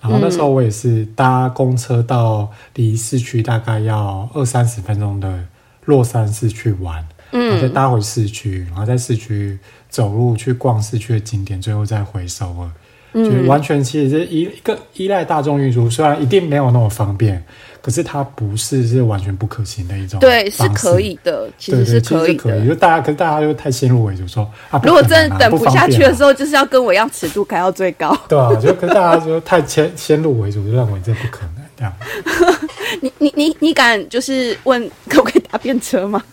[0.08, 5.44] 然后那时候我也是搭公车到离市区大概要二三十分钟的
[5.86, 9.58] 洛杉矶去玩，然后再搭回市区，然后在市区
[9.90, 12.70] 走路去逛市区的景点，最后再回首尔。
[13.14, 17.42] 就完全其实是依一个依赖大众运输，虽然一定没有那么方便，
[17.86, 20.20] 可是它不是是完全不可行的一种。
[20.20, 22.66] 对，是可以的，其实是可以的。
[22.66, 28.18] 就大家，可是大家就太先入为主，说啊，如果真的等不下去的时候，就是要跟我一样尺度开到最高。
[28.28, 31.94] 对啊， 就跟大家说太先先入为主，就认为这不可能这样。
[33.02, 36.24] 你你你你敢就是问可不可以搭便车吗？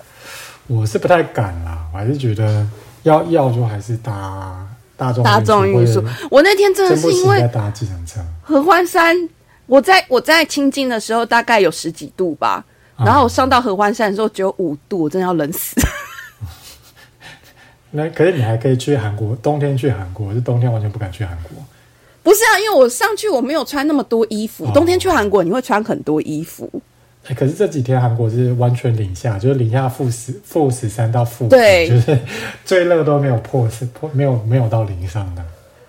[0.68, 2.66] 我是不太敢啦，我还是觉得
[3.02, 4.66] 要要就还是搭。
[5.24, 6.00] 大众运输，
[6.30, 8.20] 我那天真的是因为搭计程车。
[8.40, 9.16] 合欢山，
[9.66, 12.64] 我在我在清境的时候大概有十几度吧，
[12.96, 15.80] 然后我上到合欢山的时候只有五度，我真的要冷死。
[17.90, 21.50] 那可是你还可以去韩国，冬天去韩国，是冬天完全不敢去韩国。
[22.22, 26.70] 不是啊，因为我上去我没有穿那么多衣服，冬天去韩国你会穿很多衣服。
[27.36, 32.18] 可是这几天韩国是完全零下，就是零下负十、负十三到负，对，就是
[32.64, 35.44] 最热都没有破是破，没有没有到零上的。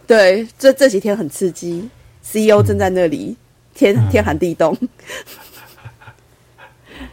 [0.06, 1.90] 对，这这几天很刺激
[2.24, 3.36] ，CEO 正在那里
[3.74, 4.78] 天天寒地冻。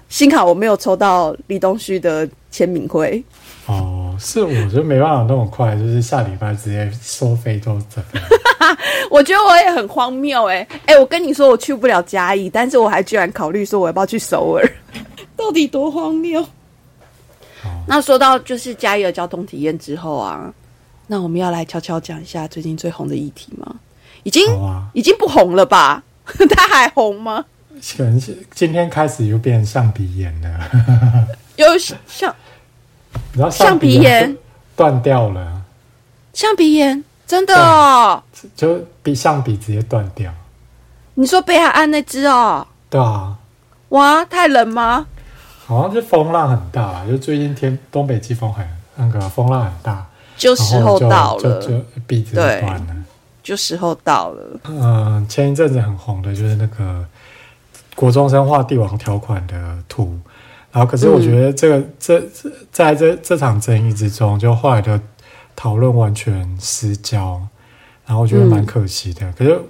[0.09, 3.23] 幸好我没有抽到李东旭的签名会。
[3.67, 8.23] 哦，是我就没办法那么快，就是下礼拜直接收非洲这边。
[9.09, 14.69] 我觉得我也很荒谬哎哎，我跟你说我去不了嘉义，但是我还居然考虑说我要不要去首尔，
[15.37, 16.45] 到底多荒谬？
[17.87, 20.53] 那说到就是嘉义的交通体验之后啊，
[21.07, 23.77] 那我们要来悄悄讲一下最近最红的议题吗？
[24.25, 24.45] 已经
[24.93, 26.03] 已经不红了吧？
[26.51, 27.45] 它还红吗？
[27.97, 30.71] 可能是今天开始又变橡皮炎了，
[31.57, 32.35] 有橡，
[33.33, 34.37] 然后橡皮炎
[34.77, 35.63] 断掉了，
[36.33, 37.05] 橡皮炎。
[37.27, 38.21] 真的哦，
[38.57, 40.35] 就比橡皮直接断掉。
[41.15, 42.67] 你说北海岸那只哦？
[42.89, 43.39] 对啊。
[43.91, 45.07] 哇，太冷吗？
[45.65, 50.05] 好像是风浪很大，就最近天东北季风很那个风浪很大，
[50.37, 52.97] 就时候到了，就鼻子断了，
[53.51, 54.61] 就时候到了。
[54.65, 57.05] 嗯，前一阵子很红的就是那个
[57.95, 60.19] 国中生画帝王条款的图，
[60.71, 65.01] 然后可是我觉得这个这这在这这场争议之中，就后来的。
[65.57, 67.39] 讨论完全失焦，
[68.07, 69.31] 然后我觉得蛮可惜的。
[69.35, 69.61] 可是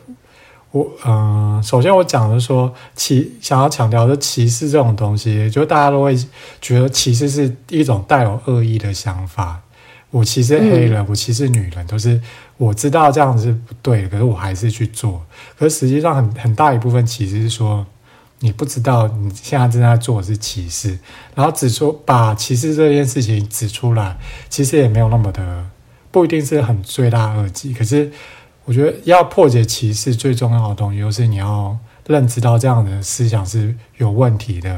[0.71, 6.15] 我，嗯，首先我讲的说歧，想要强调的歧视这种东西，就大家都会
[6.61, 9.61] 觉得歧视是一种带有恶意的想法。
[10.11, 12.21] 我歧视黑人，我歧视女人，都是
[12.57, 15.25] 我知道这样子是不对的，可是我还是去做。
[15.59, 17.87] 可是实际上，很很大一部分其实是说，
[18.41, 20.99] 你不知道你现在正在做的是歧视，
[21.35, 24.17] 然后指出把歧视这件事情指出来，
[24.49, 25.67] 其实也没有那么的。
[26.13, 28.11] 不一定是很罪大恶极，可是
[28.65, 34.71] 我觉得要破解歧视最重要的东西，就是你要认知到这样的思想是有问题的，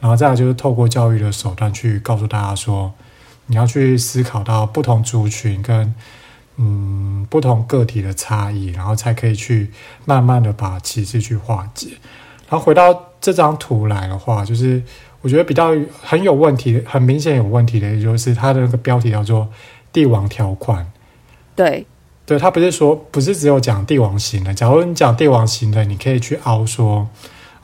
[0.00, 2.92] 然后再来就是透过教育的手段去告诉大家说，
[3.50, 5.92] 你要去思考到不同族群跟
[6.56, 9.70] 嗯不同个体的差异，然后才可以去
[10.04, 11.88] 慢慢的把歧视去化解。
[12.48, 14.80] 然后回到这张图来的话，就是
[15.20, 19.48] 我觉得比较很有问题、很明显有问题的，也就是它的那个标题叫做
[19.92, 20.90] “帝王条款”。
[21.56, 21.84] 对。
[22.26, 27.08] 对它不是说不是只有讲帝王型的，假如你讲帝王型的，你可以去凹说，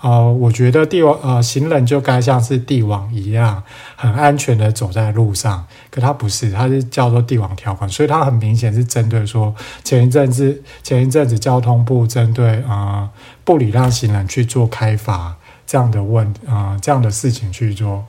[0.00, 3.62] 呃，我觉得帝王呃行人就该像是帝王一样，
[3.96, 5.66] 很安全的走在路上。
[5.90, 13.08] 可他不是，他是叫做帝王条款，所以他很明显是针对说前一阵子前一阵子交通部针对啊
[13.44, 15.34] 不礼让行人去做开罚
[15.66, 18.04] 这样的问啊这样的事情去做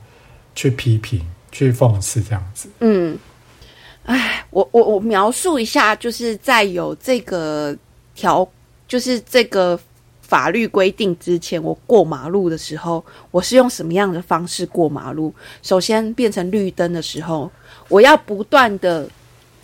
[0.53, 2.69] 去批评去讽刺这样子。
[2.79, 3.17] 嗯。
[4.03, 7.75] 哎，我我我描述一下，就是在有这个
[8.15, 8.47] 条，
[8.87, 9.77] 就是这个
[10.27, 15.33] 法律规定之前，我过马路的时候，我是用什么样的方式过马路？
[15.63, 17.49] 首先变成绿灯的时候，
[17.87, 19.07] 我要不断的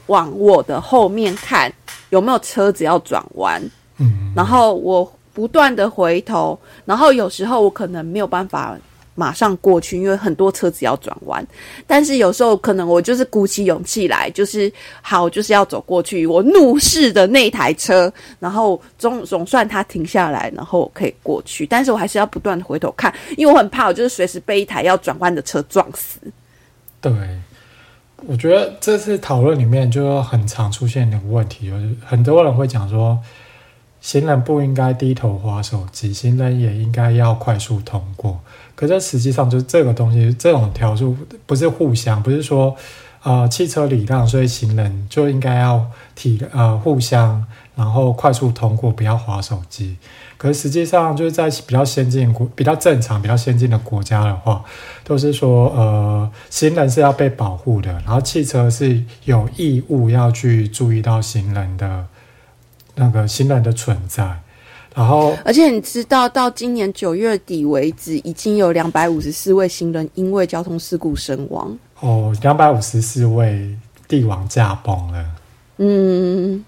[0.08, 1.72] 往我的后面看
[2.10, 3.62] 有没有车子要转弯，
[3.98, 8.78] 嗯，然后我不断的回头，然后有时候我可能没有办法。
[9.16, 11.46] 马上过去，因为很多车子要转弯。
[11.86, 16.26] 但是有时候可能我就是鼓起勇气来，就是好，就是要走过去。
[16.26, 21.66] 我怒视的那台车，然后总总算它停下来，然后我可以过去。
[21.66, 26.20] 但是我还是要不断回头看，因为我很怕，我就是随时被一台要转弯的车撞死。
[27.00, 27.12] 对，
[28.26, 33.20] 我觉得这次讨论里面就很常出现的问题，就是很多人会讲说，
[34.00, 38.40] 行人不应该低头划手机，行人也应该要快速通过。
[38.76, 41.16] 可是实际上，就是这个东西，这种条数
[41.46, 42.76] 不是互相，不是说，
[43.22, 47.46] 呃，汽车礼让，所以行人就应该要体呃互相，
[47.76, 49.98] 然后快速通过，不要划手机。
[50.38, 54.62] 可是实际上，就是在比较先进国、比较正常、比较先进的国家的话，
[55.06, 62.06] 都是说，呃，行人是要被保护的，然后汽车是有义务要去注意到行人的
[62.96, 64.40] 那个行人的存在。
[64.96, 71.76] 然后，而且你知道，到今年九月底为止，已经有两百五十四位行人因为交通事故身亡。
[72.00, 73.76] 哦，两百五十四位
[74.08, 75.26] 帝王驾崩了。
[75.78, 76.64] 嗯，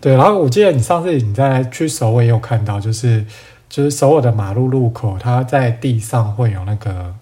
[0.00, 0.14] 对。
[0.14, 3.24] 然后我记得你上次你在去首尔也有看到，就是
[3.68, 7.14] 就是首尔的马路路口，它在地上会有那个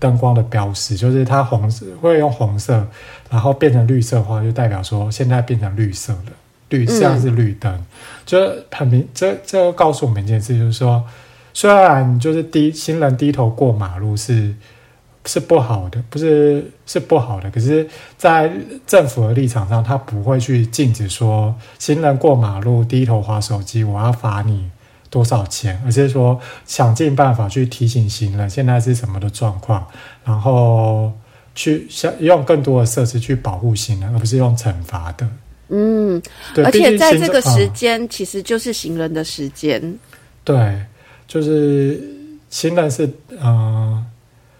[0.00, 2.84] 灯光的标识，就是它红色会用红色，
[3.30, 6.32] 然后变成绿色的话，就代表说现在变成绿色了。
[6.70, 7.84] 绿像是绿灯，
[8.24, 8.38] 就
[8.70, 11.04] 很明，这这告诉我们一件事，就是说，
[11.52, 14.54] 虽然就是低行人低头过马路是
[15.26, 18.50] 是不好的，不是是不好的，可是，在
[18.86, 24.70] 政府的立场上，他不会去禁止说行人过马路低头划手机，我要罚你
[25.10, 29.84] 多少钱，而是说想尽办法去提醒行人现在是什么的状况，
[30.24, 31.12] 然后
[31.54, 35.28] 去想用更多的设施去保护行人，而不是用惩罚的。
[35.70, 36.20] 嗯，
[36.56, 39.98] 而且在这个时间，其实就是行人的时间。
[40.42, 40.80] 对，
[41.28, 42.02] 就是
[42.48, 43.08] 行人是
[43.40, 44.04] 嗯，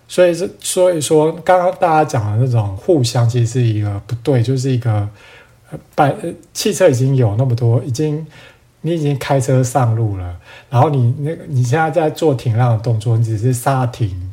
[0.07, 5.09] 所以是所以说，刚刚大家讲的那种互相，其实是一个不对，就是一个
[5.95, 6.15] 百
[6.53, 8.25] 汽车已经有那么多，已经
[8.83, 10.37] 你已经开车上路了，
[10.69, 14.33] 然后你那个你现在在做停让的动作，你只是刹停，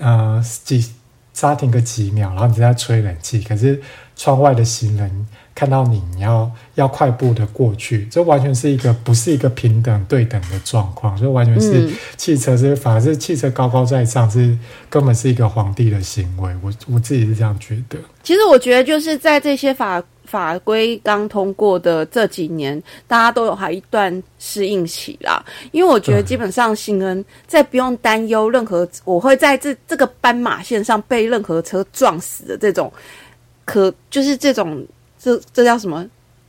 [0.00, 0.84] 呃几
[1.32, 3.80] 刹停个几秒，然后你在吹冷气，可是
[4.16, 5.26] 窗外的行人。
[5.54, 14.56] 看到你，你要要快步的过去，这完全是一个不是一个平等对等的状况，所以完全是汽车是反而是汽车高高在上，是
[14.88, 16.50] 根本是一个皇帝的行为。
[16.62, 17.98] 我我自己是这样觉得。
[18.22, 25.44] 其实我觉得就是在这些法法规刚通过的这几年，大家都有还一段适应期啦。
[25.70, 32.90] 因为我觉得基本上行人在不用担忧任何我会在这这个斑马线上被任何车撞死的这种，
[33.64, 34.86] 可就是这种。
[35.24, 36.04] 这这叫什么？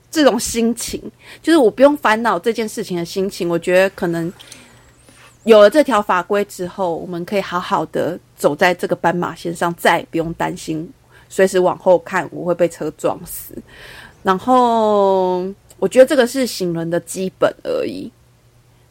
[0.10, 1.00] 这种心情，
[1.44, 3.48] 就是我不用烦恼这件事情的心情。
[3.48, 4.34] 我觉得可能
[5.44, 10.92] 有了这条法规之后，我们可以好好的走在这个斑马线上，再也不用担心
[11.30, 13.54] 随时往后看我会被车撞死。
[14.24, 15.44] 然后
[15.78, 18.12] 我觉得这个是行人的基本而已。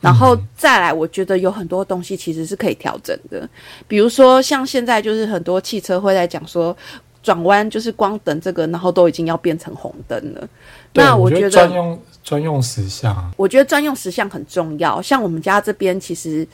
[0.01, 3.51] 然后再来，我觉得有很多东西其实是可以调整的，
[3.89, 6.77] 比如说像现在就是很多汽车会在讲说。
[7.23, 10.49] 转弯就是光等这个，然后都已经要变成红灯了。
[10.93, 15.01] 那我觉得专用专用石像，我觉得专用石像很重要。
[15.01, 16.47] 像我们家这边，其实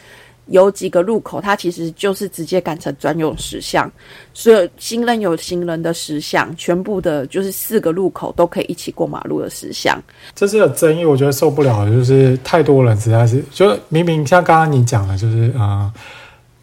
[0.46, 3.90] 有几个路口，它其实就是直接改成专用石像，
[4.32, 10.00] 所有行人有行人的石像，全部的就是四个路口都可以一起过马路的石像。
[10.34, 15.92] 这是有争议，我觉得受不了，就是太多人实在是，就明明像刚刚你讲的，就是啊。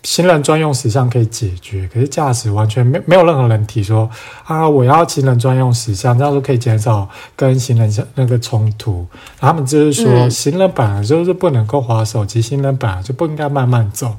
[0.06, 4.08] 行人专用石像可以解决，可是驾驶完全没没有任何人提说
[4.44, 9.06] 啊，我要行人专用石像，这样就可以减少跟行人那个冲突。
[9.40, 14.16] 他们就是说，行人本来就是不能够滑手机，行人本来就不应该慢慢走，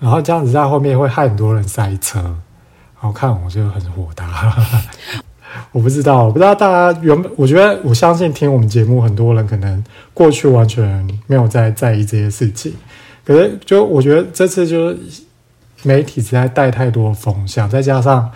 [0.00, 2.18] 然后这样子在后面会害很多人塞车。
[2.18, 4.56] 然后看我就很火大，
[5.70, 9.84] 我不知道，我不知道大家原本，我觉得我相信听我们节目很多人可能
[10.14, 12.72] 过去完全没有在在意这些事情，
[13.22, 15.25] 可是就我觉得这次就是。
[15.86, 18.28] 媒体实在带太多风向，再加上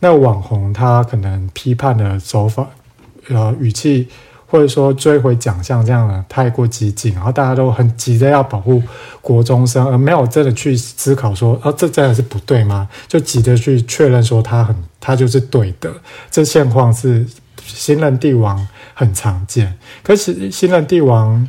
[0.00, 2.66] 那网红他可能批判的手法、
[3.28, 4.08] 呃语气，
[4.46, 8.82] 或者说追回奖项这样的太过激进，然后大家都很急着要保护
[9.20, 12.88] 国中生，而没有真的去思考说，哦，这真的是不对吗？
[13.06, 15.92] 就急着去确认说他很他就是对的。
[16.30, 17.24] 这现况是
[17.64, 21.48] 新任帝王很常见，可是新任帝王。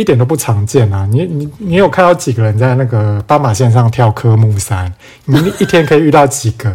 [0.00, 1.08] 一点都不常见啊！
[1.10, 4.92] 你你你有看到几个人在那个斑马线上跳科目三？
[5.24, 6.72] 你一天可以遇到几个？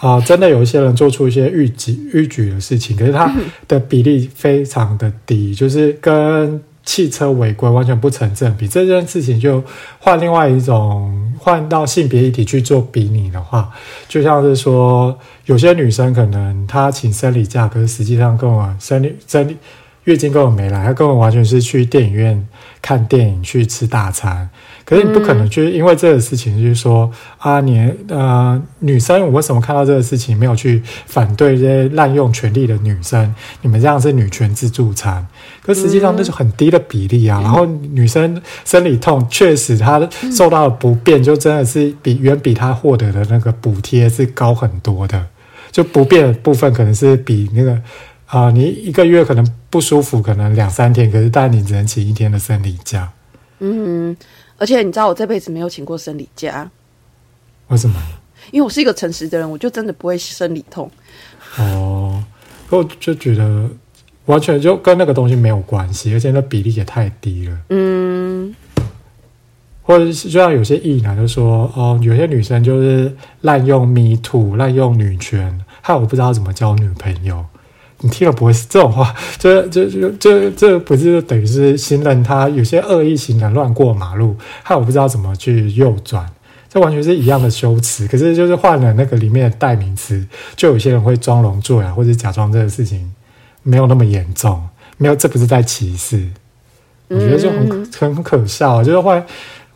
[0.00, 3.32] 啊，真的有一些人做出一些逾矩逾矩的事情，可是他
[3.68, 8.66] 的比例非常的低，就是跟汽车违规完全不成正比。
[8.66, 9.62] 这件事情就
[10.00, 13.70] 换另外一种换到性别议题去做比拟的话，
[14.08, 15.16] 就像是说
[15.46, 19.56] 有些女生可能她请生理假，可是实际上跟我生理生理。
[20.04, 22.46] 月经根本没来，他根本完全是去电影院
[22.84, 24.46] 看电影、去吃大餐。
[24.84, 33.34] 可是你不可能去因为这个事情，就是说啊，你呃女生，我为什么看到这个事情没有去反对这些滥用权力的女生？
[33.62, 35.26] 你们这样是女权自助餐，
[35.62, 37.40] 可实际上那是很低的比例啊。
[37.40, 45.24] 然后女生生理痛，确实她受到的不便，就真的是比远比她获得的那个补贴是高很多的。
[45.72, 47.80] 就不便的部分，可能是比那个。
[48.26, 53.12] 啊，你一个月可能不舒服，可能两三天，可是但你只能请一天的生理假。
[53.60, 54.16] 嗯，
[54.58, 56.68] 而且你知道我这辈子没有请过生理假，
[57.68, 58.00] 为什么？
[58.50, 60.90] 因为我是一个诚实的人，我就真的不会生理痛。
[61.58, 62.22] 哦，
[62.70, 63.68] 我就觉得
[64.26, 67.58] 完全就跟那个东西没有关系，而且那比例也太低了。
[67.70, 68.54] 嗯，
[69.82, 77.44] 或者是就像有些艺男就说，哦，有些女生就是滥用 me too，滥用女权，害我不知道怎么交女朋友。
[78.04, 79.14] 你听了不会是这种话？
[79.38, 86.28] 这、这、这、这、这不是等于是行人他有些恶意行人乱过马路，害我不知道怎么去右转，
[86.68, 88.06] 这完全是一样的修辞。
[88.06, 90.22] 可是就是换了那个里面的代名词，
[90.54, 93.10] 就有些人会装聋作哑，或者假装这个事情
[93.62, 94.62] 没有那么严重，
[94.98, 96.28] 没有，这不是在歧视。
[97.08, 99.24] 我觉得就很很可笑，就是换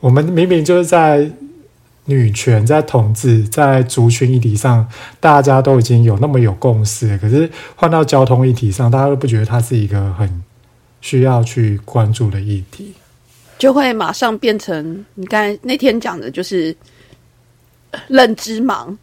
[0.01, 1.31] 我们明明就是在。
[2.09, 4.89] 女权在统治，在族群议题上，
[5.21, 7.19] 大家都已经有那么有共识。
[7.19, 10.43] 可是换到交通议题上，大家都不觉得它是一个很
[11.03, 12.95] 需要去关注的议题，
[13.59, 16.75] 就会马上变成你刚才那天讲的，就是
[18.07, 18.97] 认知盲。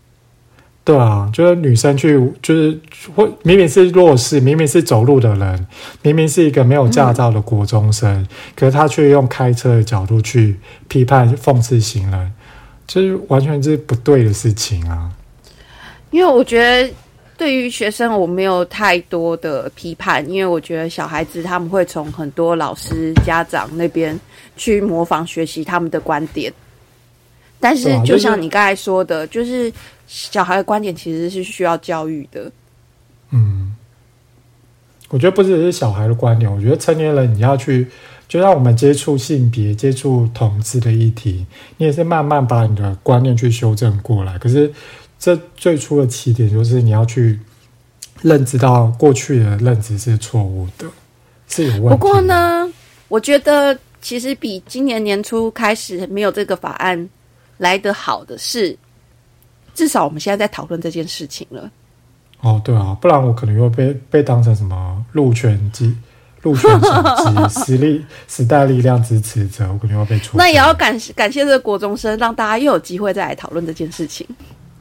[0.84, 2.80] 对啊，就是女生去，就是
[3.14, 5.68] 会明明是弱势，明明是走路的人，
[6.02, 10.56] 明明是一个没有驾照的国中生，可是她却用开车的角度去
[10.88, 12.34] 批判、讽刺行人。
[12.88, 15.12] 就是完全是不对的事情啊！
[16.12, 16.94] 因为我觉得
[17.36, 24.18] 对于学生，我没有太多的批判，因为我觉得小孩子他们会从很多老师、家长那边
[24.56, 26.54] 去模仿学习他们的观点。
[27.60, 29.74] 但是，就像你刚才说的，就是
[30.06, 32.52] 小孩的观点其实是需要教育的。
[33.32, 33.76] 嗯，
[35.10, 37.88] 我觉得不只是小孩的观点，我觉得成年人你要去。
[38.28, 41.46] 就让我们接触性别、接触同志的议题，
[41.78, 44.38] 你也是慢慢把你的观念去修正过来。
[44.40, 44.72] 可是，
[45.20, 47.40] 这最初的起点就是你要去
[48.22, 50.88] 认知到过去的认知是错误的，
[51.48, 51.90] 是有问题。
[51.90, 52.68] 不过呢，
[53.08, 57.10] 我觉得其实比今年年初开始没有这个法案
[57.58, 58.76] 来得好的是，
[59.76, 61.70] 至少我们现在在讨论这件事情了。
[62.42, 65.96] 哦，对啊，不然我可能又被被当成什么路权机。
[66.46, 70.38] 陆权手机实力 时代力量支持者，我肯定要被处。
[70.38, 74.28] 那也要感感谢这个国中生，让大家又有机会再来讨论这件事情。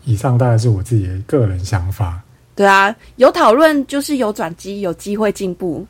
[0.04, 2.20] 以上大概是我自己的个人想法。
[2.54, 5.86] 对啊，有讨论就是有转机，有机会进步。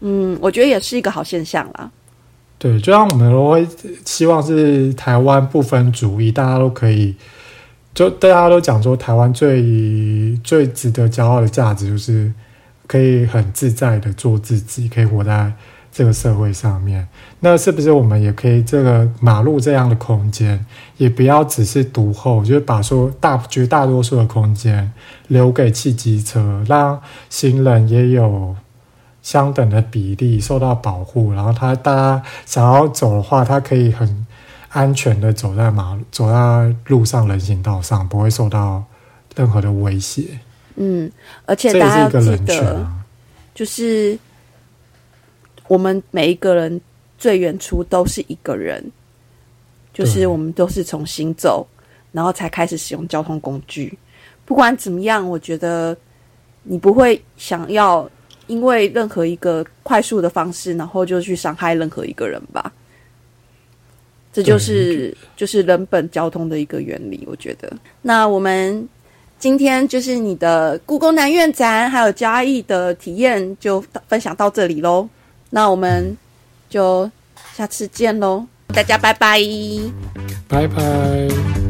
[0.00, 1.90] 嗯，我觉得也是一个好现象啦。
[2.58, 3.66] 对，就像我们都会
[4.04, 7.14] 希望是台湾不分主义，大家都可以，
[7.94, 12.30] 就大家都讲说台湾最最值得骄傲的价值就是。
[12.86, 15.52] 可以很自在的做自己，可以活在
[15.92, 17.08] 这个社会上面。
[17.40, 20.64] 那是不是我们也可以这个马路这样的空间，
[20.96, 24.92] 也不要只是独后，就是把说大绝大多数的空间
[25.28, 28.54] 留给汽机车，让行人也有
[29.22, 31.32] 相等的比例受到保护。
[31.32, 34.26] 然后他大家想要走的话，他可以很
[34.70, 38.84] 安全的走在马走在路上人行道上，不会受到
[39.34, 40.40] 任何的威胁。
[40.76, 41.10] 嗯，
[41.44, 42.86] 而且大家要记得，
[43.54, 44.18] 就是
[45.68, 46.80] 我们每一个人。
[47.18, 48.92] 最远处都是一个人，
[49.90, 51.66] 就是我们都是从行走，
[52.12, 53.98] 然后才开始使用交通工具。
[54.44, 55.96] 不管怎么样，我觉得
[56.62, 58.08] 你不会想要
[58.48, 62.70] 因为任何一个快速的方式，然后就去伤害任何一个人吧。
[64.30, 67.24] 这就是就是人本交通的一个原理。
[67.26, 67.72] 我觉得，
[68.02, 68.86] 那我们
[69.38, 75.08] 今天就是你的故宫南院展还有嘉义的体验就分享到这里喽。
[75.50, 76.16] 那我们。
[76.68, 77.08] 就
[77.54, 78.44] 下次见喽，
[78.74, 79.40] 大家拜拜，
[80.48, 81.65] 拜拜。